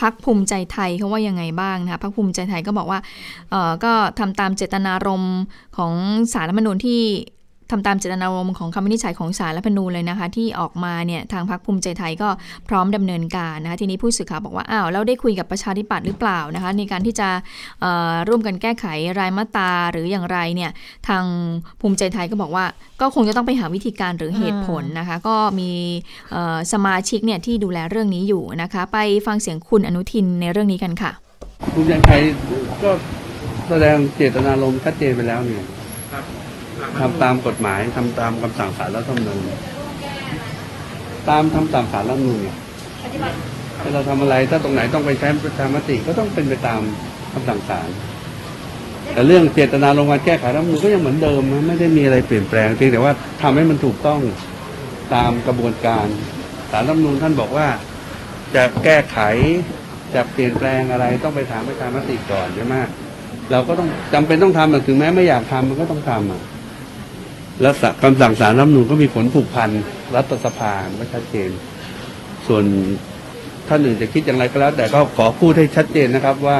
[0.00, 3.00] พักภูมิใจไทยเขาว่ายังไงบ้างนะคะพักภูมิใจไทยก็บอกว่า
[3.84, 5.36] ก็ทำตามเจตนารมณ์
[5.76, 5.92] ของ
[6.32, 7.00] สารรัฐมนูญที่
[7.70, 12.28] ทำตามเจตนารมณ์ของคำวินิจฉัยของศาลรัฐธรรมนูญเลยนะคะ ที่ออกมาเนี่ยทางพรรคภูมิใจไทยก็
[12.68, 17.28] พร้อมดำเนินการนะคะทีนี้ผู้สื่อข่าวบอกว่าอ้าวแล้วได้คุยกับประชาธิปัตย์หรือเปล่านะคะในการที่จะ
[18.28, 18.86] ร่วมกันแก้ไข
[19.18, 20.70] รายมาตราหรืออย่างไรเนี่ย
[21.08, 21.24] ทาง
[21.80, 22.64] ภูมิใจไทยก็บอกว่า
[23.00, 25.70] ก็คงจะต้องไปหาวิธีการหรือเหตุผลนะคะก็มี
[26.72, 31.10] สมาชิกเนี่ยที่ดูแลเรื่องนี้อยู่นะคะ ไปฟังเสียงคุณอนุทินในเรื่องนี้กันค่ะ
[31.74, 32.20] ภูมิใจไทย
[32.82, 32.90] ก็
[33.68, 35.64] แสดงเจตนารมณ์ชัดเจนไปแล้วเนี่ย
[37.00, 39.42] ทำตามกฎหมายทำตามคำสั่งศาลรัฐธรรมนูญ
[41.28, 42.56] ตามทำตามศาลรัฐธรรมนูญเนี่ย
[43.80, 46.80] ถ้าเราทำอะไรถ้าตรงไหนต้องไปใช้ประชามติก็ต้องเป็นไปตาม
[47.32, 47.88] คำสั่งศาล
[49.12, 53.12] แต่เรื่องเจตนารมณ์การแก้ไขรัฐธรรมนูญก็ยังเหมือนเดิมไม่ได้มีอะไรเปลี่ยนแปลงเพียงแต่ว่า
[53.42, 54.20] ทำให้มันถูกต้อง
[55.14, 56.06] ตามกระบวนการ
[56.70, 57.68] ศาลรัฐธรรมนูญท่านบอกว่า
[58.54, 59.18] จะแก้ไข
[60.14, 62.74] จะเปลี่ยนแปลงอะไรต้องไปถามประชามติก่อนใช่ไหม
[63.50, 66.42] เราก็ต้องจำเป็นต้องทำถึงแม้ไม่อยากทำมันก็ต้องทำอะ
[67.60, 69.70] แล้วสะคำสั่งศาลรัฐธรรมนูญก็มีผลผูกพัน
[70.16, 71.50] รัฐสภามันก็ชัดเจน
[72.46, 72.64] ส่วน
[73.68, 76.58] ท่านอื่นจะคิดอย่างไรก็แล้ว แต่ก็ขอพูดให้ชัดเจนนะครับว่า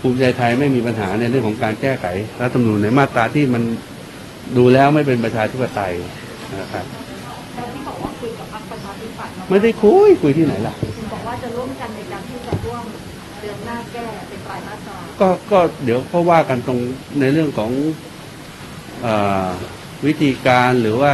[0.00, 2.06] ภูมิใจไทยไม่มีปัญหาในเรื่องของการแก้ไข
[2.40, 3.62] รัฐธรรมนูญในมาตราที่มัน
[4.56, 5.94] ดูแล้วไม่เป็นประชาธิปไตย
[6.60, 6.84] นะครับ
[9.50, 10.74] ไม่ได้คุยคุยที่ไหนล่ะ
[15.20, 16.78] ก็ก็เดี๋ยวก็ว่ากันตรง
[17.20, 17.70] ในเรื่องของ
[19.02, 19.08] เอ
[19.46, 19.48] อ
[20.06, 21.12] วิธีการหรือว่า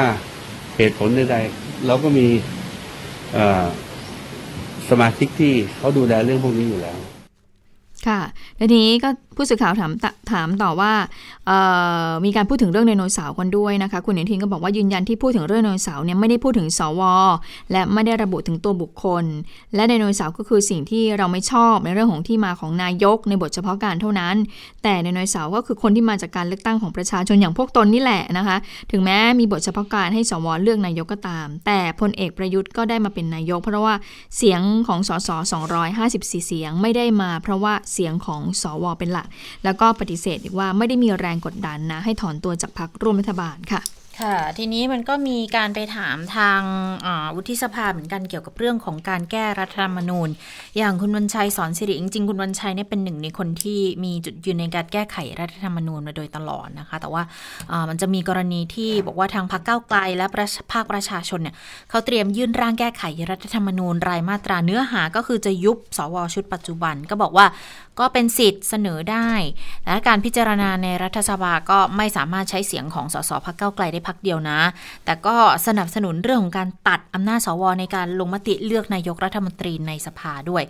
[0.76, 2.26] เหตุผลใดๆเราก็มี
[4.90, 6.98] สมาชิกที่เขาดูแลเรื่องพวกนี้อยู่แล้ว
[8.06, 8.20] ค่ะ
[8.58, 9.92] ทีนี้ก็ผู้สื่อข่าวถาม
[10.32, 10.92] ถามต่อว่า
[12.24, 17.02] มีการพูดถึงเรื่องไดโนเสาร์กันด้วยนะคะ คุณอนทินก็บอกว่ายืนยันที่พูดถึงเรื่องไดโนเสาร์เนี่ยไม่ได้พูดถึงสว
[17.72, 19.24] และไม่ได้ระบุถึงตัวบุคคล
[19.74, 24.36] และไดโนเสาร์ก็คือสิ่งที่เราไม่ชอบในเรื่องของที่มาของนายกในบทเฉพาะการเท่านั้น
[24.82, 28.56] แต่ไดโนเสาร์ก็คือคนที่มาจากการเลือกตั้งของประชาชนอย่างพวกตนนี่แหละนะคะ
[28.92, 33.94] ถึงแม้มีบทเฉพาะการให้สวเลือกนายกก็ตาม แต่พลเอกประยุทธ์ก็ได้มาเป็นนายก เพราะว่า
[34.36, 35.30] เสียงของสส
[35.88, 39.26] 254 เสียงไม่ได้มา เพราะว่าเสียงของสวเป็นหลัก
[39.64, 43.82] แล้วก็ปฏิเสธอีกว่าไม่ได้มีแรงกดดันนะ ให้ถอนตัวจากพรรคร่วมรัฐบาลค่ะ
[44.20, 46.60] ค่ะ ทีนี้มันก็มีการไปถามทาง
[47.36, 50.28] วุฒิสภาเหมือนกันเกี่ยวกับเรื่องของการแก้รัฐธรรมนูญ
[50.78, 57.22] อย่างคุณวันชัยสอนสิริจริงๆ คุณวันชัยเนี่ยเป็นหนึ่งในคนที่มีจุดยืนในการแก้ไขรัฐธรรมนูญมาโดยตลอดนะคะ แต่ว่า
[57.88, 60.26] มันจะมีกรณีที่บอกว่าทางพรรคก้าวไกล และ
[60.72, 61.54] ภาคประชาชนเนี่ย
[61.90, 67.46] เขาเตรียมยื่นร่างแก้ไขรัฐธรรมนูญรายมาตราเนื้อหาก็คือจะยุบสวชุดปัจจุบัน ก็บอกว่า
[68.00, 69.30] ก็เป็นสิทธิ์เสนอได้
[69.86, 74.60] และการพิจารณาในรัฐสภาก็ไม่สามารถใช้เสียงของสสพักเก้าไกลได้พักเดียวนะ
[75.04, 75.36] แต่ก็
[75.66, 80.62] สนับสนุนเรื่องของการตัดอำนาจสวในการลงมติเลือกนายกรัฐมนตรีในสภาด้วย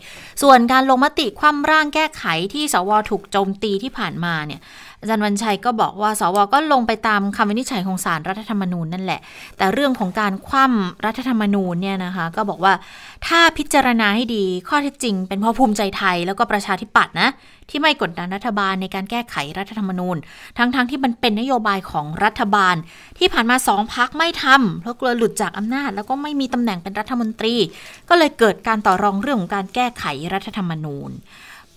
[0.43, 4.61] ส่วนการลงมติคว่ำร่างแก้ไขที่สวถูกโจมตีที่ผ่านมาเนี่ย
[5.03, 9.21] อาจารย์วันชัยก็บอกว่าสวก็ลงไปตามคำวินิจฉัยของศาลรัฐธรรมนูญนั่นแหละ
[9.59, 12.73] แต่เรื่องของการคว่ำรัฐธรรมนูญเนี่ยนะคะ ก็บอกว่า
[13.27, 17.29] ถ้าพิจารณาให้ดีข้อเท็จจริง เป็นเพราะภูมิใจไทยแล้วก็ประชาธิปัตย์นะ
[17.71, 20.17] ที่ไม่กดดันรัฐบาลในการแก้ไขรัฐธรรมนูญ
[20.59, 22.77] ทั้งๆทที่มันเป็นนโยบายของรัฐบาล
[23.19, 27.55] ที่ผ่านมาสองพักไม่ทำเพราะกลัวหลุดจากอำนาจ แล้วก็ไม่มีตำแหน่งเป็นรัฐมนตรี
[28.09, 31.13] ก็เลยเกิดการต่อรองเรื่องของการแก้ไขรัฐธรรมนูญ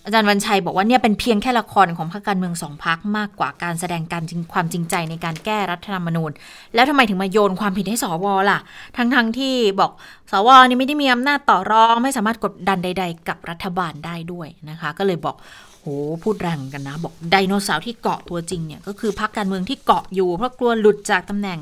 [0.06, 6.30] อาจารย์วันชัยบอกว่าเนี่ยเป็นเพียงแค่ละครของพรรคการเมืองสองพักมากกว่าการแสดงการจริงความจริงใจในการแก้รัฐธรรมนูญ
[6.74, 8.58] แล้วทำไมถึงมาโยนความผิดให้สวล่ะ
[8.96, 9.90] ทั้งๆทที่บอก
[10.32, 15.36] สวนี่ไม่ได้มีอำนาจต่อรอง ไม่สามารถกดดันใด ๆ กับรัฐบาลได้ด้วยนะคะ ก็เลยบอก
[15.80, 15.86] โห
[16.22, 21.58] พูดแรงกันนะ บอกไดโนเสาร์ที่เกาะตัวจริงเนี่ยก็คือพรรคการเมืองที่เกาะอยู่ เพราะกลัวหลุดจากตำแหน่ง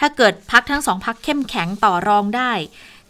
[0.00, 2.52] ถ้าเกิดพักทั้งสองพักเข้มแข็งต่อรองได้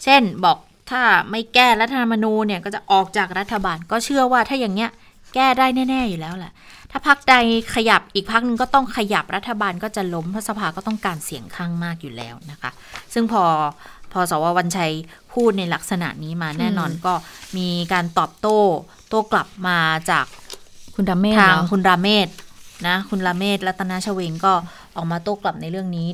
[0.04, 0.58] เช่นบอก
[0.90, 4.90] ถ้าไม่แก้รัฐธรรมนูญเนี่ยก็จะออกจากรัฐบาล ก็เชื่อว่าถ้าอย่างเงี้ย
[5.34, 6.52] แก้ได้แน่ ๆ อยู่แล้วแหละ
[6.90, 7.34] ถ้าพักใด
[7.74, 12.70] ขยับอีกพักหนึงก็ต้องขยับรัฐบาลก็จะล้มเพราะสภาก็ต้องการเสียงข้างมากอยู่แล้วนะคะ
[13.12, 13.44] ซึ่งพอ
[14.12, 14.92] พอสววันชัย
[15.32, 17.14] พูดในลักษณะนี้มาแน่นอนก็
[17.56, 18.58] มีการตอบโต้
[19.08, 19.78] โต้กลับมา
[20.10, 20.26] จาก
[20.94, 22.28] คุณดาเมศทางเนาะคุณราเมศ
[22.86, 24.52] นะ คุณราเมศรัตนาชเวงก็
[24.96, 26.06] ออกมาโต้กลับในเรื่องนี้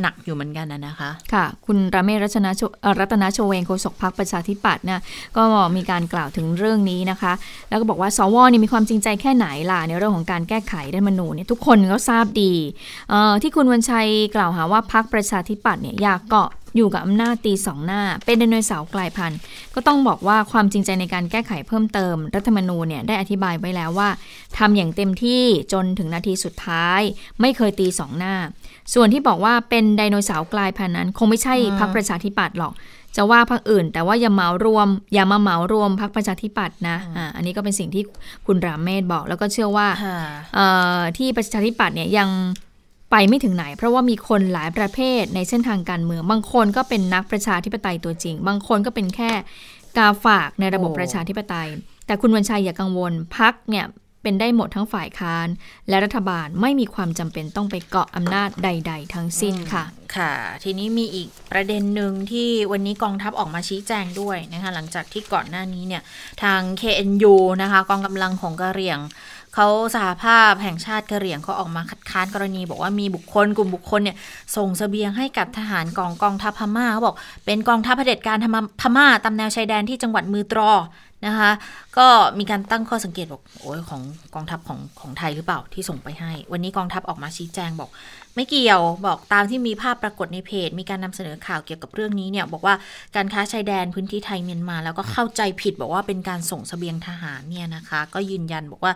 [0.00, 2.62] หนักอยู่เหมือนกันนะคะ ค่ะ คุณระเมศรัชนาช
[2.98, 5.00] รัตนโชเวงโฆษกพักประชาธิปัตย์เนี่ย
[5.36, 5.44] ก็
[5.76, 7.32] มีการกล่าวถึงเรื่องนี้นะคะ
[7.68, 12.52] แล้วก็บอกว่าสวนี่มีความจริงใจแค่ไหนล่ะในเรื่องของการแก้ไขรัฐมนูญเนี่ยทุกคนก็ทราบดี
[13.42, 19.38] ที่คุณวันชัยกล่าวหาว่าพักประชาธิปัตย์เนี่ยอยากเกาะ อยู่กับอำนาจตีสองหน้า เป็นไดโนเสาร์กลายพันธุ์
[19.74, 24.08] ก็ต้องบอกว่าความจริงใจในการแก้ไขเพิ่มเติม รัฐธรรมนูญเนี่ยได้อธิบายไว้แล้วว่า
[24.58, 27.00] ทำอย่างเต็มที่จนถึงนาทีสุดท้าย
[27.40, 28.34] ไม่เคยตีสองหน้า
[28.94, 32.74] ส่วนที่บอกว่าเป็นไดโนเสาร์กลายพันธุ์นั้น คงไม่ใช่พรรคประชาธิปัตย์หรอก
[33.16, 38.02] จะว่าพรรคอื่น แต่ว่าอย่าเหมารวม อย่ามาเหมารวมพรรคประชาธิปัตย์นะอ่าอันนี้ก็เป็นสิ่งที่
[38.46, 40.18] คุณรามเมศบอก แล้วก็เชื่อว่าค่ะ
[40.54, 40.66] เอ่
[40.98, 42.28] อที่ประชาธิปัตย์เนี่ยยัง
[43.10, 49.30] ไปไม่ถึงไหน เพราะว่ามีคนหลายประเภทในเส้นทางการเมือง บางคนก็เป็นนักประชาธิปไตยตัวจริง บางคนก็เป็นแค่
[49.96, 51.68] กาฝากในระบบโอ้ประชาธิปไตย
[52.06, 53.86] แต่คุณวันชัยอย่ากังวลพักเนี่ย
[54.22, 55.48] เป็นได้หมดทั้งฝ่ายค้าน
[55.88, 59.84] และรัฐบาลไม่มีความจำเป็นต้องไปเกาะอำนาจใด ๆ ทั้งสิ้นค่ะ
[60.16, 60.32] ค่ะ
[60.64, 66.02] ทีนี้มีอีกประเด็นหนึ่งที่วันนี้กองทัพออกมาชี้แจงด้วยนะคะหลังจากที่ก่อนหน้านี้เนี่ย
[66.42, 68.98] ทาง KNU นะคะกองกำลังของกะเหรี่ยง
[69.60, 74.16] เขาสหภาพแห่งชาติกะเหรี่ยงเขาออกมาคัดค้านกรณี บอกว่ามีบุคคลกลุ่มบุคคลเนี่ย
[74.56, 78.38] ส่งเสบียงให้กับทหารกองกองทัพพม่าเขาบอกเป็นกองทัพเผด็จการ
[78.80, 80.70] พม่าตามแนวชายแดนที่จังหวัดมือตรอ
[81.26, 81.50] นะคะ
[81.98, 82.06] ก็
[82.38, 84.02] มีการตั้งข้อสังเกตบอกโอ้ยของ
[84.34, 87.90] กองทัพของของไทยหรือเปล่าที่ส่งไปให้ วันนี้กองทัพออกมาชี้แจงบอก
[88.34, 92.74] ไม่เกี่ยวบอกตามที่มีภาพปรากฏในเพจ มีการนำเสนอข่าวเกี่ยวกับเรื่องนี้เนี่ยบอกว่า
[93.16, 98.92] การค้าชายแดนพื้นที่ไทยเมียนมา แล้วก็เข้าใจผิดบอกว่าเป็นการส่งเสบียงทหารเนี่ยนะคะ ก็ยืนยันบอกว่า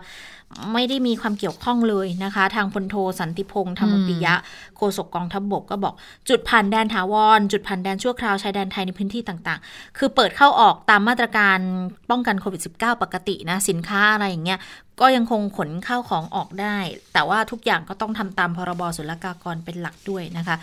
[0.73, 4.35] ไม่ได้มีความเกี่ยวข้องเลยนะคะ ทางพลโทสันติพงษ์ธรรมปิยะ
[4.77, 5.93] โฆษกกองทัพบกก็บอก
[6.29, 11.57] จุดผ่านแดนถาวร จุดผ่านแดนชั่วคราวชายแดนไทยในพื้นที่ต่างๆ คือเปิดเข้าออกตามมาตรการ
[12.09, 14.59] ป้องกันโควิด -19 ปกตินะ สินค้าอะไรอย่างเงี้ย
[15.01, 16.77] ก็ยังคงขนข้าวของออกได้
[17.13, 20.55] แต่ว่าทุกอย่างก็ต้องทำตามพรบศุลกากรเป็นหลักด้วยนะคะ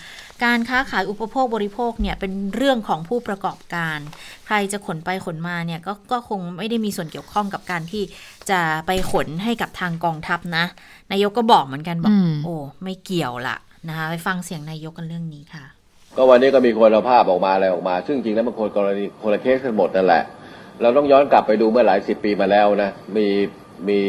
[0.45, 3.99] การค้าขายอุปโภคบริโภคเนี่ยเป็นเรื่องของผู้ประกอบการ
[4.47, 8.03] ใครจะขนไปขนมาเนี่ยก็ก็คงไม่ได้มีส่วนเกี่ยวข้องกับการที่
[8.51, 10.65] จะไปขนให้กับทางกองทัพนะ
[11.13, 13.57] นายกก็บอกเหมือนกันบอกอืมโอ้ไม่เกี่ยวละ
[13.89, 15.65] นะคะไปฟังเสียงนายกกันเรื่องนี้ค่ะ
[16.17, 20.23] ก็วันนี้ก็มีคนเอาภาพออกมาอะไรออกมา ซึ่งจริงแล้วมันคนกรณีคนละเคสกันหมดนั่นแหละ
[20.83, 23.27] เราต้องย้อนกลับไปดูเมื่อหลายสิบปีมาแล้วนะมี
[23.89, 24.01] มี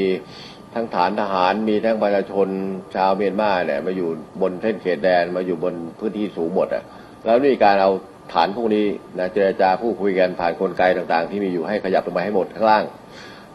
[0.75, 2.47] ทั้งฐานทหารมีทั้งประชาชน
[2.95, 4.09] ชาวเมียนมาเนี่ยมาอยู่
[4.41, 6.83] บนเส้นเขตแดนมาอยู่บนพื้นที่สูงหมดอะ
[7.25, 7.91] แล้วมีการเอา
[8.33, 8.85] ฐานพวกนี้
[9.19, 12.83] นะเจรจาพูดคุยกันผ่านกลไกต่างๆ ที่มีอยู่ให้ขยับลงมาให้หมดข้างล่าง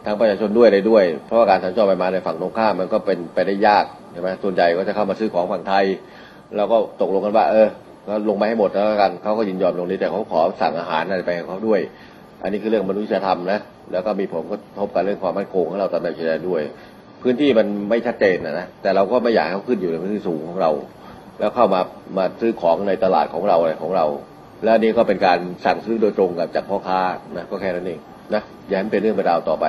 [0.07, 5.85] ทั้งประชาชนด้วยอะไรด้วย เพราะว่าการสัญจรไปมาในฝั่งตรงข้ามมันก็เป็นไปได้ยากใช่ไหมส่วนใหญ่ก็จะเข้ามาซื้อของฝั่งไทย
[6.57, 7.67] เราก็ตกลงกันว่า เออ
[8.07, 11.79] ก็ลงไปให้หมดแล้วกันเขาก็ยินยอมลงนี้แต่เขาขอสั่งอาหารอะไรไปของเขาด้วย
[12.43, 13.59] อันนี้คือเรื่องมนุษยธรรมนะ
[13.91, 16.61] แล้วก็มีผลกระทบกับเรื่องความมั่นคงของเราตามแนวชายแดนด้วย
[17.21, 20.71] พื้นที่มันไม่ชัดเจนนะนะแต่เราก็ไม่อยากให้เขาขึ้นอยู่ในพื้นที่สูงของเรา
[21.39, 21.81] แล้วเข้ามา
[22.17, 24.05] มาซื้อของในตลาดของเราอะไรของเรา
[24.63, 26.99] และอันนี้ก็เป็นการสั่งซื้อโดยตรงกับจากพ่อค้า
[27.35, 27.99] นะก็แค่นั้นเอง
[28.33, 29.65] นะอย่าให้มันเป็นเรื่องเป็นราวต่อไป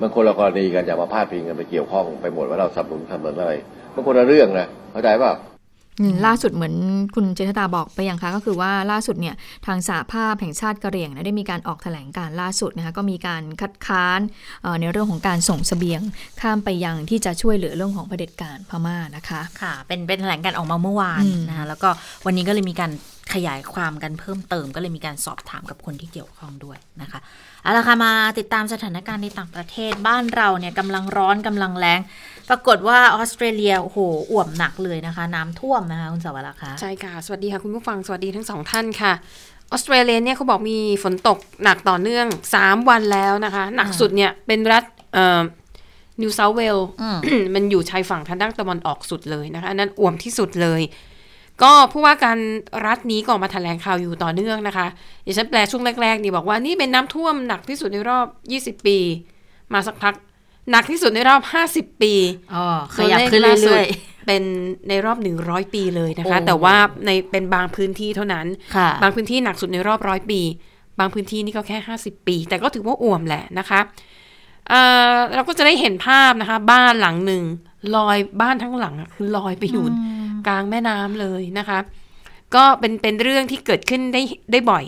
[0.00, 3.52] มันคนละกรณีกันอย่ามาพาดพิงกันไปเกี่ยวข้องไปหมดว่าเราสนับสนุนสนับสนุนอะไร
[3.94, 5.32] มันคนละเรื่องนะเข้าใจป่ะ
[6.00, 6.74] อืมล่าสุดเหมือน
[7.14, 9.34] คุณเจษตาบอกไปอย่างคะก็คือว่าล่าสุดเนี่ย
[9.66, 14.20] ทางสหภาพแห่งชาติกะเหรี่ยงนะได้มีการออกแถลงการล่าสุดนะคะก็มีการคัดค้าน
[14.62, 16.00] เอ่อในเรื่องของการส่งเสบียง
[16.40, 21.88] ข้ามไปยังที่จะช่วยเหลือเรื่องของเผด็จการพม่านะคะค่ะเป็นเป็นแถลงการออกมาเมื่อวานอืมนะคะแล้วก็
[22.26, 22.90] วันนี้ก็เลยมีการ
[23.34, 27.20] ขยายความกันเพิ่มเติม ก็เลยมีการสอบถามกับคนที่เกี่ยวข้องด้วยนะคะ
[27.62, 32.00] เอาละค่ะมาติดตามสถานการณ์ในต่างประเทศบ้านเราเนี่ยกำลังร้อนกำลังแรง
[32.48, 33.98] ปรากฏว่าออสเตรเลียโอ้โห
[34.32, 39.12] อ่วมหนักเลยนะคะ น้ำท่วมนะคะคุณสาวรักษ์คะใช่ค่ะ สวัสดีค่ะคุณผู้ฟังสวัสดีทั้งสองท่านค่ะ
[39.70, 42.26] ออสเตรเลียเนี่ยเขาบอกมีฝนตกหนักต่อเนื่อง
[42.58, 44.84] 3 วันแล้วนะคะ หนักสุดเนี่ยเป็นรัฐ
[45.14, 45.40] เอ่อ
[46.20, 47.18] นิวเซาเวลอืม
[47.54, 50.80] มันอยู่ชายฝั่งทางด้านตะวันออกสุดเลยนะคะอันนั้นอ่วมที่สุดเลย
[51.64, 52.38] ก็ผู้ว่าการ
[52.86, 54.86] รัฐนี้ก็ออกมาแถลงข่าวอยู่ต่อเนื่องนะคะ
[55.22, 58.26] เดี๋ยวฉันแปลช่วงแรกๆนี่บอกว่านี่เป็นน้ำท่วมหนักที่สุดในรอบ
[58.78, 58.98] 20 ปี
[59.72, 60.14] มาสักพัก
[60.70, 61.42] หนักที่สุดในรอบ
[61.72, 62.14] 50 ปี
[62.54, 63.86] อ๋อขยับขึ้นเรื่อย
[64.26, 64.42] เป็น
[64.88, 70.40] ในรอบ 100 ปีเลยนะคะโอ้แต่ว่าในเป็นบางพื้นที่เท่านั้นๆค่ะบางพื้นที่หนักสุดในรอบร้อยปี
[70.98, 73.80] บางพื้นที่นี่ก็แค่ 50 ปี แต่ก็ถือว่าอ่วมแหละนะคะ
[74.68, 74.80] เอ่
[75.14, 77.42] อเราก็จะได้เห็นภาพนะคะ บ้านหลังหนึ่ง
[77.96, 79.86] ลอยบ้านทั้งหลังอะคือลอยไปอยู่
[80.46, 81.78] กลางแม่น้ำเลยนะคะ
[82.54, 84.22] ก็เป็นเป็นเรื่องที่เกิดขึ้นได้
[84.52, 84.84] ได้บ่อย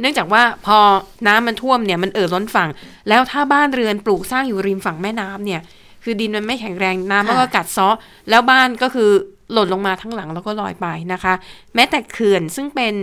[0.00, 0.78] เนื่องจากว่าพอ
[1.26, 2.68] น้ำมันท่วมเนี่ยมันเอ่อล้นฝั่ง
[3.08, 5.60] แล้วถ้าบ้านเรือนปลูกสร้างอยู่ริมฝั่งแม่น้ำเนี่ย
[6.04, 7.96] คือดินมันไม่แข็งแรงน้ำมันก็กัดเซาะ
[8.30, 9.10] แล้วบ้านก็คือ
[9.52, 11.34] หล่นลงมาทั้งหลังแล้วก็ลอยไปนะคะ
[11.74, 12.94] แม้แต่เขื่อนซึ่งเป็น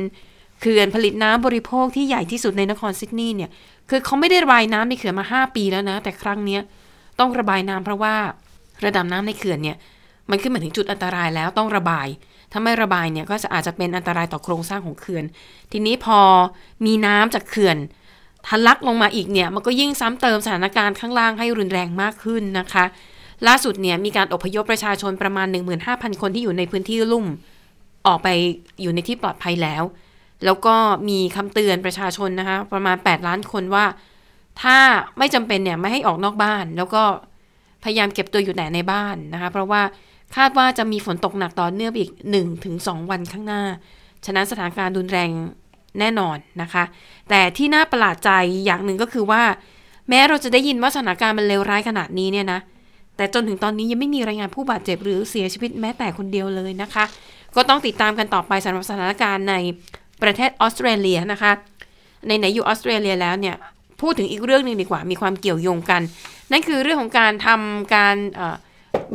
[0.62, 3.50] เขื่อนผลิตน้ำบริโภคที่ใหญ่ที่สุดในนครซิดนีย์เนี่ย
[3.90, 6.62] คือเขาไม่ได้ระบายน้ำในเขื่อนมา 5 ปีแล้วนะ แต่ครั้งเนี้ย
[7.20, 8.16] ต้องระบายน้ำเพราะว่า
[8.86, 9.78] ระดับน้ำในเขื่อนเนี่ย
[10.30, 12.08] มันขึ้นมาถึงจุดอันตรายแล้วต้องระบาย
[12.52, 15.26] ถ้าไม่ระบายเนี่ยก็จะอาจจะเป็นอันตรายต่อโครงสร้างของเขื่อน
[15.72, 16.20] ทีนี้พอ
[16.86, 17.78] มีน้ำจากเขื่อน
[18.48, 22.86] ทะลักลงมาอีกเนี่ยมันก็ยิ่งซ้ำเติมสถานการณ์ข้างล่างให้รุนแรงมากขึ้นนะคะ
[23.48, 25.48] ล่าสุดเนี่ยมีการอพยพประชาชนประมาณ
[25.84, 27.26] 15,000 คนที่อยู่ในพื้นที่ลุ่ม
[28.08, 28.28] ออกไป
[28.82, 29.84] อยู่ในที่ปลอดภัยแล้ว
[30.46, 30.76] แล้วก็
[31.10, 33.86] มีคำเตือนประชาชนนะคะประมาณ 8 ล้านคนว่า
[34.62, 34.78] ถ้า
[35.18, 37.04] ไม่จำเป็นเนี่ยไม่ให้ออกนอกบ้าน แล้วก็
[37.84, 39.82] พยายามเก็บตัวอยู่แต่ในบ้านนะคะ เพราะว่า
[40.36, 42.12] คาดว่าจะมีฝนตกหนักต่อเนื่องอีก
[42.60, 43.62] 1-2 วันข้างหน้า
[44.26, 45.30] ฉะนั้นสถานการณ์รุนแรง
[46.00, 46.84] แน่นอนนะคะ
[47.30, 48.32] แต่ที่น่าประหลาดใจ
[48.66, 49.44] อย่างหนึ่งก็คือว่า
[50.10, 52.60] แม้เราจะได้ยินว่าสถานการณ์มันเลวร้ายขนาดนี้เนี่ยนะ
[53.18, 57.06] แต่จนถึงตอนนี้ยังไม่มีรายงานผู้บาดเจ็บหรือเสียชีวิตแม้แต่คนเดียวเลยนะคะ
[57.56, 59.56] ก็ต้องติดตามกันต่อไปสำหรับสถานการณ์ใน
[60.22, 61.52] ประเทศออสเตรเลียนะคะ
[62.28, 63.56] ในไหนอยู่ออสเตรเลียแล้วเนี่ย
[64.02, 66.02] พูดถึงอีกเรื่องหนึ่งดีกว่า มีความเกี่ยวโยงกัน
[66.52, 68.42] นั่นคือเรื่องของการทำการเอ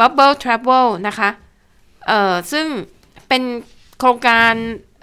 [0.00, 1.30] bubble travel นะคะ
[2.08, 2.66] เอ่อซึ่ง
[3.28, 3.42] เป็น
[3.98, 4.54] โครงการ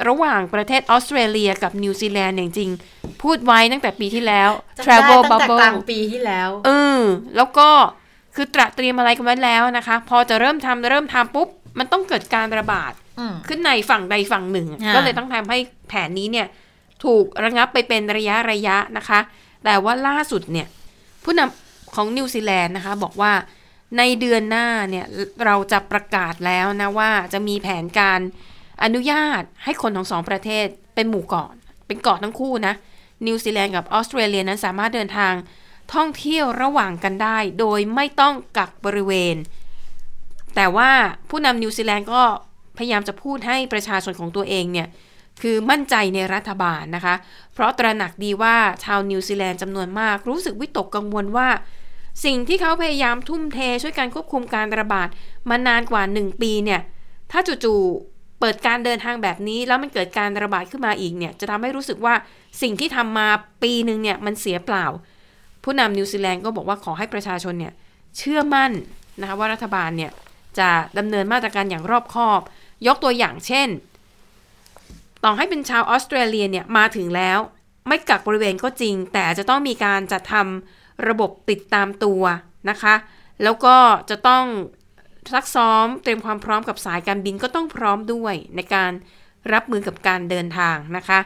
[0.10, 2.70] ระหว่างประเทศออสเตรเลียกับนิวซีแลนด์อย่างจริง
[3.22, 4.50] พูดไว้ตั้งแต่ปีที่แล้ว
[4.86, 7.02] travel ตั้งแต่ bubble กลางปีที่แล้วเออ
[7.38, 7.70] แล้วก็
[8.36, 11.48] คือตระเตรียมอะไรกันไว้แล้วนะคะ พอจะเริ่มทำเริ่มทำปุ๊บ
[11.80, 15.58] มันต้องเกิดการระบาดอืมขึ้นในฝั่งใดฝั่งหนึ่งอ่าก็เลยต้องทำให้
[15.90, 16.48] แผนนี้เนี่ย
[17.04, 19.20] ถูกระงับไปเป็นระยะระยะนะคะ
[19.66, 20.68] แต่ว่าล่าสุดเนี่ย
[21.24, 23.32] ผู้นำของนิวซีแลนด์นะคะ บอกว่า
[23.98, 25.06] ในเดือนหน้าเนี่ย
[25.46, 28.20] เราจะประกาศแล้วนะว่าจะมีแผนการ
[28.84, 31.50] อนุญาตให้คนของสองประเทศเป็นหมู่เกาะ
[31.88, 32.74] เป็นเกาะทั้งคู่นะ
[33.26, 35.34] นิวซีแลนด์กับออสเตรเลียนั้นสามารถเดินทาง
[35.94, 39.36] ท่องเที่ยวระหว่างกันได้ โดยไม่ต้องกักบริเวณ
[40.56, 40.92] แต่ว่า
[41.30, 42.24] ผู้นำนิวซีแลนด์ก็
[42.78, 44.88] พยายามจะพูดให้ประชาชนของตัวเองเนี่ย
[45.42, 47.16] คือมั่นใจในรัฐบาลนะคะ
[47.54, 51.50] เพราะตระหนักดีว่าชาวนิวซีแลนด์จำนวนมากรู้สึกวิตกกังวลว่า
[52.26, 55.10] สิ่งที่เขาพยายามทุ่มเทช่วยการควบคุมการระบาด
[55.50, 56.82] มานานกว่า 1 ปีเนี่ย
[57.32, 62.14] ถ้าจู่ๆเปิดการเดินทางแบบนี้ แล้วมันเกิดการระบาดขึ้นมาอีกเนี่ย จะทำให้รู้สึกว่า
[62.62, 63.28] สิ่งที่ทำมา
[63.64, 64.86] ปีหนึ่งเนี่ยมันเสียเปล่า
[65.64, 67.74] ผู้นำนิวซีแลนด์ก็บอกว่าขอให้ประชาชนเนี่ย
[68.18, 68.72] เชื่อมั่น
[69.22, 70.12] นะคะว่ารัฐบาลเนี่ย
[70.60, 72.42] จะดำเนินมาตรการอย่างรอบคอบ
[72.88, 73.68] ยกตัวอย่างเช่น
[75.24, 77.40] ต่อให้เป็นชาวออสเตรเลียเนี่ยมาถึงแล้ว
[77.88, 82.24] ไม่กักบริเวณก็จริง แต่จะต้องมีการจัดทำ ระบบติดตามตัว
[82.70, 82.96] นะคะ
[83.44, 83.76] แล้วก็
[84.10, 84.46] จะต้อง
[85.34, 88.92] ซักซ้อมเตรียมความพร้อมกับสายการบินก็ต้องพร้อมด้วยในการ
[89.54, 91.20] รับมือกับการเดินทางนะคะ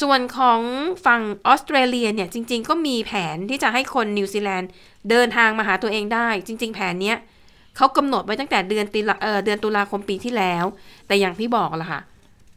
[0.00, 0.60] ส่วนของ
[1.06, 4.70] ฝั่งออสเตรเลียเนี่ยจริง ๆ ก็มีแผนที่จะให้คนนิวซีแลนด์
[5.10, 7.16] เดินทางมาหาตัวเองได้ จริง ๆ แผนเนี้ย
[7.76, 10.64] เขากำหนดไว้ตั้งแต่เดือนตุลาเเดือนตุลาคมปีที่แล้ว
[11.06, 12.00] แต่อย่างที่บอกละค่ะ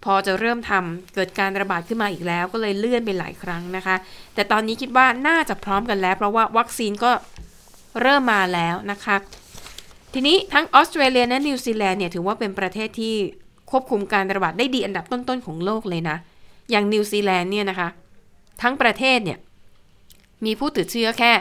[0.06, 3.96] พอจะเริ่มทำเกิดการระบาดขึ้นมาอีกแล้ว ก็เลยเลื่อนไปหลายครั้งนะคะ
[4.36, 7.12] แต่ตอนนี้คิดว่าน่าจะพร้อมกันแล้ว เพราะว่าวัคซีนก็
[8.02, 9.16] เริ่มมาแล้วนะคะ
[10.14, 13.16] ทีนี้ทั้งออสเตรเลียและนิวซีแลนด์เนี่ยถือว่าเป็นประเทศที่
[13.72, 16.18] ควบคุมการระบาดได้ดีอันดับต้นๆของโลกเลยนะ
[16.72, 17.90] อย่างนิวซีแลนด์เนี่ยนะคะ
[18.62, 19.38] ทั้งประเทศเนี่ย
[20.46, 21.32] มีผู้ติดเชื้อแค่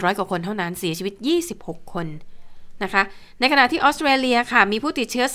[0.00, 1.14] 2,400 กว่าคนเท่านั้นเสียชีวิต
[1.54, 2.06] 26 คน
[2.82, 3.02] นะคะ
[3.40, 5.26] ในขณะที่ออสเตรเลียค่ะมีผู้ติดเชื้อ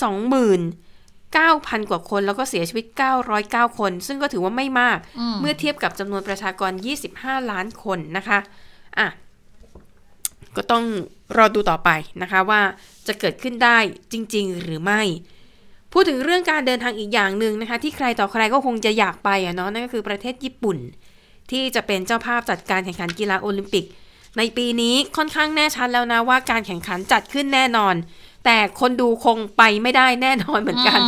[1.44, 2.86] 29,000 กว่าคน แล้วก็เสียชีวิต
[3.32, 4.98] 909 คน ซึ่งก็ถือว่าไม่มาก
[5.42, 6.72] เมื่อเทียบกับจำนวนประชากร
[7.12, 8.40] 25 ล้านคนนะคะ
[9.00, 9.08] อะ
[10.56, 10.86] ก็ต้อง
[11.38, 11.90] รอดูต่อไป
[12.22, 12.62] นะคะว่า
[13.08, 13.78] จะเกิดขึ้นได้
[14.12, 15.02] จริง ๆ หรือไม่
[15.92, 20.78] พูดถึงเรื่องการเดินทางอีกอย่างหนึ่งนะคะ ที่ใครต่อใครก็คงจะอยากไปอะเนาะนั่นก็คือประเทศญี่ปุ่น
[21.52, 23.86] ที่จะเป็นเจ้าภาพจัดการแข่งขันกีฬาโอลิมปิก
[24.38, 27.96] ในปีนี้ค่อนข้างแน่ชัดแล้วนะว่าการแข่งขันจัดขึ้นแน่นอน
[28.46, 31.00] แต่คนดูคงไปไม่ได้แน่นอนเหมือนกัน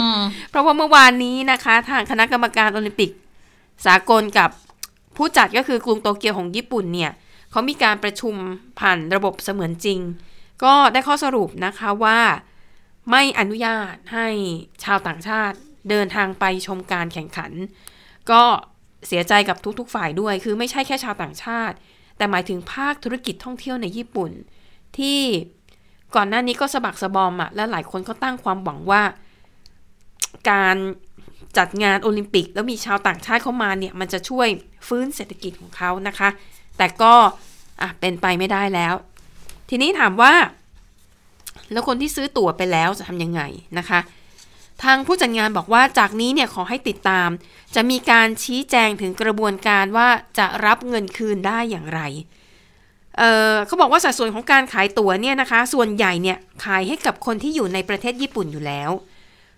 [0.49, 3.11] เพราะว่าเมื่อวานนี้นะคะ ทางคณะกรรมการโอลิมปิก
[3.85, 4.49] สากลกับ
[5.17, 7.11] ผู้จัดก็คือกรุงโตเกียวของญี่ปุ่นเนี่ย
[7.51, 8.35] เขามีการประชุม
[8.79, 9.99] ผ่านระบบเสมือนจริง
[10.63, 12.19] ก็ได้ข้อสรุปนะคะว่า
[13.11, 14.27] ไม่อนุญาตให้
[14.83, 15.57] ชาวต่างชาติ
[15.89, 17.51] เดินทางไปชมการแข่งขัน
[18.31, 18.43] ก็
[19.07, 21.75] เสียใจกับทุกๆฝ่ายด้วย คือไม่ใช่แค่ชาวต่างชาติ
[22.17, 24.31] แต่หมายถึงภาคธุรกิจท่องเที่ยวในญี่ปุ่น
[24.97, 25.19] ที่
[26.15, 29.01] ก่อนหน้านี้ก็สะบักสะบอมอะและหลายคนก็ตั้งความหวังว่า
[30.49, 30.75] การ
[31.57, 34.47] จัดงานโอลิมปิก แล้วมีชาวต่างชาติเข้ามาเนี่ย มันจะช่วย
[34.87, 36.29] ฟื้นเศรษฐกิจของเขานะคะ
[36.77, 37.13] แต่ก็
[37.81, 38.93] อะเป็นไปไม่ได้แล้ว
[39.69, 40.33] ทีนี้ถามว่า
[41.71, 43.41] แล้วคนที่ซื้อตั๋วไปแล้วจะทำยังไง
[43.77, 43.99] นะคะ
[44.83, 47.29] ทางผู้จัดงานบอกว่าจากนี้เนี่ยขอให้ติดตาม
[47.75, 52.01] จะมีการชี้แจงถึงกระบวนการว่าจะรับเงินคืนได้อย่างไร
[53.17, 58.91] เเขาบอกว่าสัดส่วนของการขายตั๋วเนี่ยนะคะ ส่วนใหญ่เนี่ยขายให้กับคนที่อยู่ในประเทศญี่ปุ่นอยู่แล้ว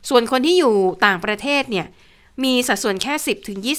[0.10, 0.74] ส่วนคนที่อยู่
[1.06, 1.88] ต่างประเทศเนี่ย
[2.44, 3.14] มีสัดส่วนแค่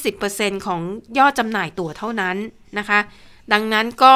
[0.00, 0.80] 10-20%ของ
[1.18, 2.36] ยอดจำหน่ายตั๋วเท่านั้น
[2.78, 3.00] นะคะ
[3.52, 4.14] ดังนั้นก็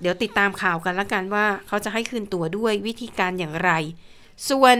[0.00, 3.70] เดี๋ยวติดตามข่าวกันละกันว่าเขาจะให้คืนตั๋วด้วยวิธีการอย่างไร
[4.50, 4.76] ส่วน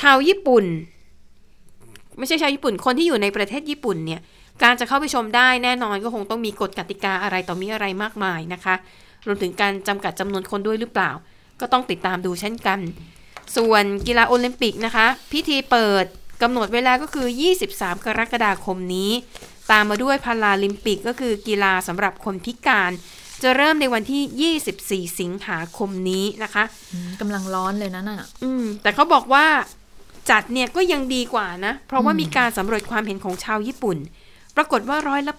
[0.00, 0.64] ชาวญี่ปุ่น
[2.18, 4.20] ไม่ใช่ชาวญี่ปุ่น คนที่อยู่ในประเทศญี่ปุ่นเนี่ย
[4.62, 8.74] การจะเข้าไปชมได้แน่นอนก็คงต้องมีกฎกติกาอะไรต่อมีอะไรมากมายนะคะ
[9.26, 11.10] รวมถึงการจำกัดจำนวนคนด้วยหรือเปล่า
[11.60, 12.78] ก็ต้องติดตามดูเช่นกัน
[13.56, 16.04] ส่วนกีฬาโอลิมปิกนะคะ พิธีเปิด
[16.42, 17.26] กำหนดเวลาก็คือ
[17.66, 19.10] 23 กรกฎาคมนี้
[19.70, 22.92] ตามมาด้วยพาราลิมปิกก็คือกีฬาสำหรับคนพิการ
[23.42, 26.64] จะเริ่มในวันที่ 24 สิงหาคมนี้นะคะ
[27.20, 29.46] กำลังร้อนเลยนะนั่นอะอืมแต่เขาบอกว่า
[30.30, 33.96] จัดเนี่ยก็ยังดีกว่านะ เพราะว่ามีการสำรวจความเห็นของชาวญี่ปุ่น
[34.56, 35.34] ปรากฏว่าร้อยละ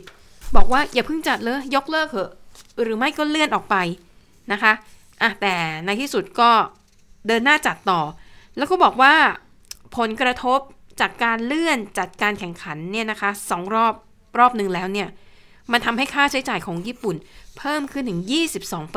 [0.00, 2.30] 80 บอกว่าอย่าเพิ่งจัดเลยยกเลิกเถอะ
[2.82, 3.76] หรือไม่ก็เลื่อนออกไป
[4.52, 4.72] นะคะ
[5.22, 5.54] อะแต่
[5.84, 6.50] ในที่สุดก็
[7.26, 8.00] เดินหน้าจัดต่อ
[8.56, 9.14] แล้วก็บอกว่า
[9.96, 10.60] ผลกระทบ
[11.00, 13.94] จากการเลื่อนจัดการแข่งขันเนี่ยนะคะสองรอบ
[14.38, 15.08] รอบหนึ่งแล้วเนี่ย
[15.72, 17.16] มันทำให้ค่าใช้จ่ายของญี่ปุ่น
[17.58, 18.20] เพิ่มขึ้นถึง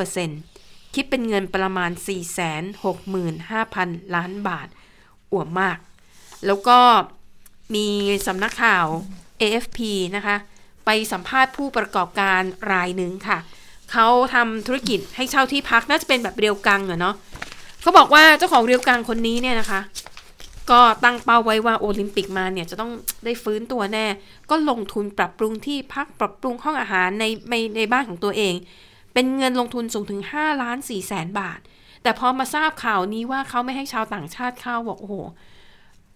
[0.09, 1.91] 22%คิดเป็นเงินประมาณ
[2.83, 4.67] 465,000 ล้านบาท
[5.31, 5.77] อ่วมมาก
[6.45, 6.79] แล้วก็
[7.75, 7.87] มี
[8.27, 8.87] สำนักข่าว
[9.43, 9.79] AFP
[10.15, 10.35] นะคะ
[10.85, 12.41] ไปสัมภาษณ์ผู้ประกอบการ
[12.71, 13.37] รายหนึ่งค่ะ
[13.91, 17.15] เขาทำธุรกิจให้เช่าที่พักน่าจะเป็นแบบเรียวกังอะเนาะ
[17.81, 19.81] เขาบอกว่าเจ้าของเรียวกังคนนี้เนี่ยนะคะ
[20.71, 22.91] ก็ตั้งเป้าไว้ว่าโอลิมปิกมาเนี่ยจะต้อง
[23.25, 24.05] ได้ฟื้นตัวแน่
[24.49, 28.53] ก็ลงทุนปรับปรุงที่พักปรับปรุงห้องอาหารในในในบ้านของตัวเอง
[29.13, 31.59] เป็นเงินลงทุนสูงถึง5ล้าน4แสนบาท
[32.03, 35.15] แต่พอมาทราบข่าวนี้ว่าเขาไม่ให้ชาวต่างชาติเข้าบอกโอ้โห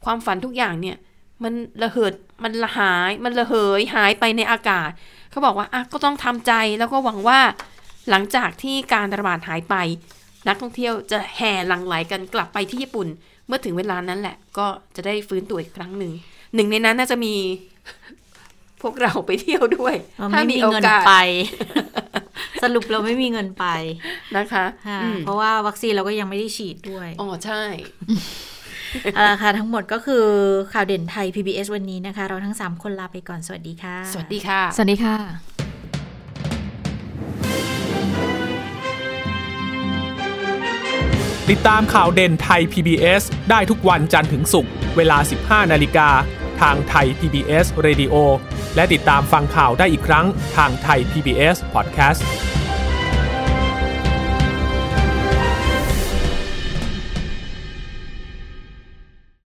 [0.05, 0.95] ความฝันทุกอย่างเนี่ย
[1.43, 2.13] มันระเหิด
[2.43, 4.89] มันละหาย มันระเหยหายไปในอากาศ
[5.31, 7.39] เขาบอกว่าอะก็ต้องทำใจแล้วก็หวังว่า
[8.09, 9.75] หลังจากที่การระบาดหายไป
[10.47, 13.07] นักท่องเที่ยวจะแห่หลั่งไหลกันกลับไปที่ญี่ปุ่น
[13.47, 16.11] เมื่อถึงเวลานั้นแหละ ก็จะได้ฟื้นตัวอีกครั้งหนึ่ง
[16.55, 17.33] หนึ่งในนั้นน่าจะมี
[18.81, 21.13] พวกเราไปเที่ยวด้วยเราถ้าไม่มีมีโอเงินกาสไป
[22.63, 23.65] สรุปเราไม่มีเงินไป
[24.37, 27.61] นะคะค่ะอืมเพราะว่าวัคซีนเราก็ยังไม่ได้ฉีดด้วย อ๋อใช่
[29.15, 30.25] เอาละค่ะ ทั้งหมดก็คือ
[30.73, 35.15] ข่าวเด่นไทย PBS วันนี้นะคะ เราทั้ง 3 คนลาไปก่อนสวัสดีค่ะ สวัสดีค่ะ สวัสดีค่ะ
[41.49, 45.17] ติดตามข่าวเด่นไทย PBS ได้ทุกวันจันทร์ถึงศุกร์เวลา
[45.63, 46.09] 15 นาฬิกา
[46.61, 48.15] ทางไทย PBS Radio
[48.75, 50.25] และติดตามฟังข่าวได้อีกครั้ง
[50.57, 52.21] ทางไทย PBS Podcast